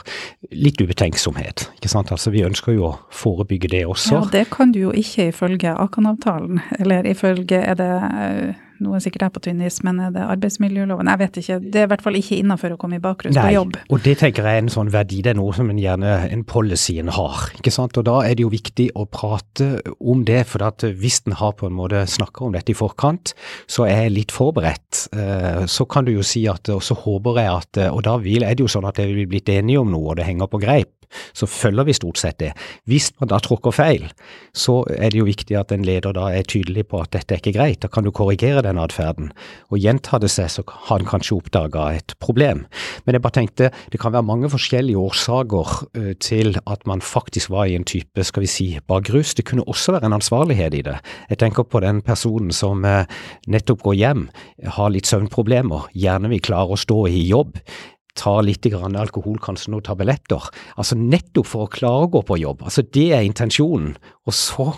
[0.52, 1.68] Litt ubetenksomhet.
[1.76, 2.12] ikke sant?
[2.12, 4.16] Altså Vi ønsker jo å forebygge det også.
[4.16, 6.62] Ja, Det kan du jo ikke ifølge Akan-avtalen.
[6.80, 11.10] Eller ifølge er det eh, noe sikkert er på tynnis, men er det arbeidsmiljøloven?
[11.12, 11.58] Jeg vet ikke.
[11.64, 13.78] Det er i hvert fall ikke innafor å komme i bakrus på jobb.
[13.94, 15.22] Og det tenker jeg er en sånn verdi.
[15.26, 17.48] Det er noe som en gjerne en policy en har.
[17.58, 17.98] ikke sant?
[18.00, 19.70] Og da er det jo viktig å prate
[20.00, 20.44] om det.
[20.52, 23.34] For at hvis en har på en måte snakka om dette i forkant,
[23.70, 25.08] så er jeg litt forberedt.
[25.14, 28.44] Eh, så kan du jo si at, og så håper jeg at Og da vil,
[28.44, 30.62] er det jo sånn at vi blir blitt enige om noe, og det henger på
[30.62, 30.97] greip
[31.38, 32.52] så følger vi stort sett det.
[32.90, 34.08] Hvis man da tråkker feil,
[34.56, 37.42] så er det jo viktig at en leder da er tydelig på at dette er
[37.42, 37.82] ikke greit.
[37.84, 39.32] Da kan du korrigere den atferden.
[39.72, 42.66] Og gjentar det seg, så har en kanskje oppdaga et problem.
[43.06, 47.52] Men jeg bare tenkte det kan være mange forskjellige årsaker uh, til at man faktisk
[47.54, 49.36] var i en type, skal vi si, bakrus.
[49.38, 50.98] Det kunne også være en ansvarlighet i det.
[51.32, 53.06] Jeg tenker på den personen som uh,
[53.48, 54.28] nettopp går hjem,
[54.78, 57.60] har litt søvnproblemer, gjerne vil klare å stå i jobb
[58.18, 60.50] tar litt alkohol, kanskje noen tabletter.
[60.78, 62.64] Altså nettopp for å klare å gå på jobb.
[62.64, 63.96] Altså Det er intensjonen.
[64.26, 64.74] Og så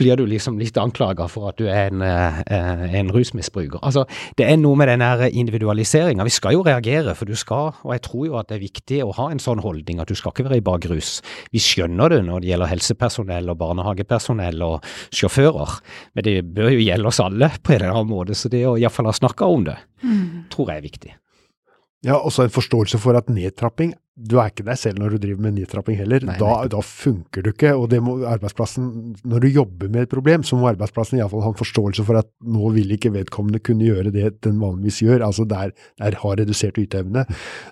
[0.00, 2.40] blir du liksom litt anklaga for at du er en, eh,
[2.98, 3.80] en, rusmisbruker.
[3.82, 4.06] Altså,
[4.36, 6.24] Det er noe med den individualiseringa.
[6.24, 9.02] Vi skal jo reagere, for du skal, og jeg tror jo at det er viktig
[9.04, 11.20] å ha en sånn holdning at du skal ikke være i bakrus.
[11.52, 15.80] Vi skjønner det når det gjelder helsepersonell og barnehagepersonell og sjåfører,
[16.14, 18.34] men det bør jo gjelde oss alle på en eller annen måte.
[18.34, 20.48] Så det å iallfall ha snakka om det, mm.
[20.48, 21.12] tror jeg er viktig.
[22.00, 25.42] Ja, også en forståelse for at nedtrapping Du er ikke deg selv når du driver
[25.44, 26.24] med nedtrapping heller.
[26.24, 27.74] Nei, da, da, funker du ikke.
[27.76, 28.86] Og det må arbeidsplassen
[29.28, 32.28] Når du jobber med et problem, så må arbeidsplassen iallfall ha en forståelse for at
[32.40, 35.26] nå vil ikke vedkommende kunne gjøre det den vanligvis gjør.
[35.28, 37.26] Altså der, der har redusert yteevne.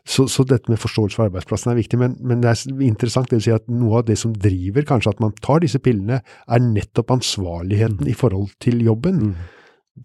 [0.04, 2.00] Så, så, dette med forståelse for arbeidsplassen er viktig.
[2.00, 5.16] Men, men det er interessant det vil si at noe av det som driver kanskje
[5.16, 8.12] at man tar disse pillene, er nettopp ansvarligheten mm.
[8.12, 9.30] i forhold til jobben.
[9.30, 9.52] Mm.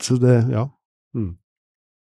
[0.03, 0.67] Så det, ja.
[1.15, 1.33] Mm.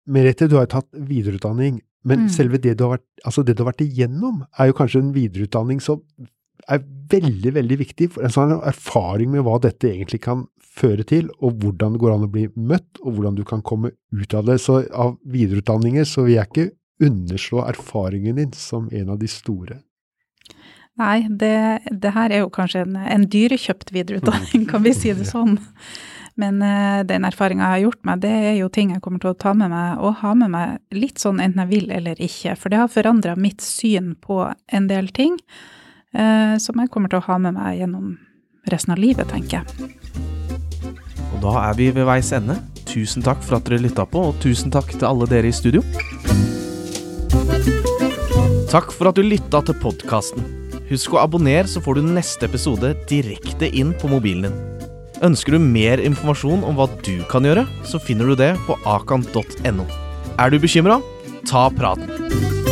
[0.05, 1.79] Merete, du har tatt videreutdanning.
[2.05, 2.31] Men mm.
[2.33, 5.13] selve det du, har vært, altså det du har vært igjennom, er jo kanskje en
[5.15, 6.03] videreutdanning som
[6.71, 8.09] er veldig, veldig viktig.
[8.13, 10.45] for En sånn erfaring med hva dette egentlig kan
[10.75, 13.93] føre til, og hvordan det går an å bli møtt, og hvordan du kan komme
[14.13, 14.59] ut av det.
[14.61, 16.69] Så av videreutdanninger så vil jeg ikke
[17.05, 19.81] underslå erfaringen din som en av de store.
[20.99, 21.55] Nei, det,
[21.91, 25.57] det her er jo kanskje en, en dyrekjøpt videreutdanning, kan vi si det sånn.
[26.41, 29.31] Men uh, den erfaringa jeg har gjort meg, det er jo ting jeg kommer til
[29.31, 32.57] å ta med meg, og ha med meg litt sånn enten jeg vil eller ikke.
[32.59, 35.37] For det har forandra mitt syn på en del ting
[36.17, 38.17] uh, som jeg kommer til å ha med meg gjennom
[38.71, 39.91] resten av livet, tenker jeg.
[41.35, 42.57] Og da er vi ved veis ende.
[42.87, 45.83] Tusen takk for at dere lytta på, og tusen takk til alle dere i studio.
[48.71, 50.43] Takk for at du lytta til podkasten.
[50.89, 54.74] Husk å abonnere, så får du neste episode direkte inn på mobilen din.
[55.25, 59.87] Ønsker du mer informasjon om hva du kan gjøre, så finner du det på akan.no.
[60.37, 60.99] Er du bekymra?
[61.49, 62.64] Ta praten.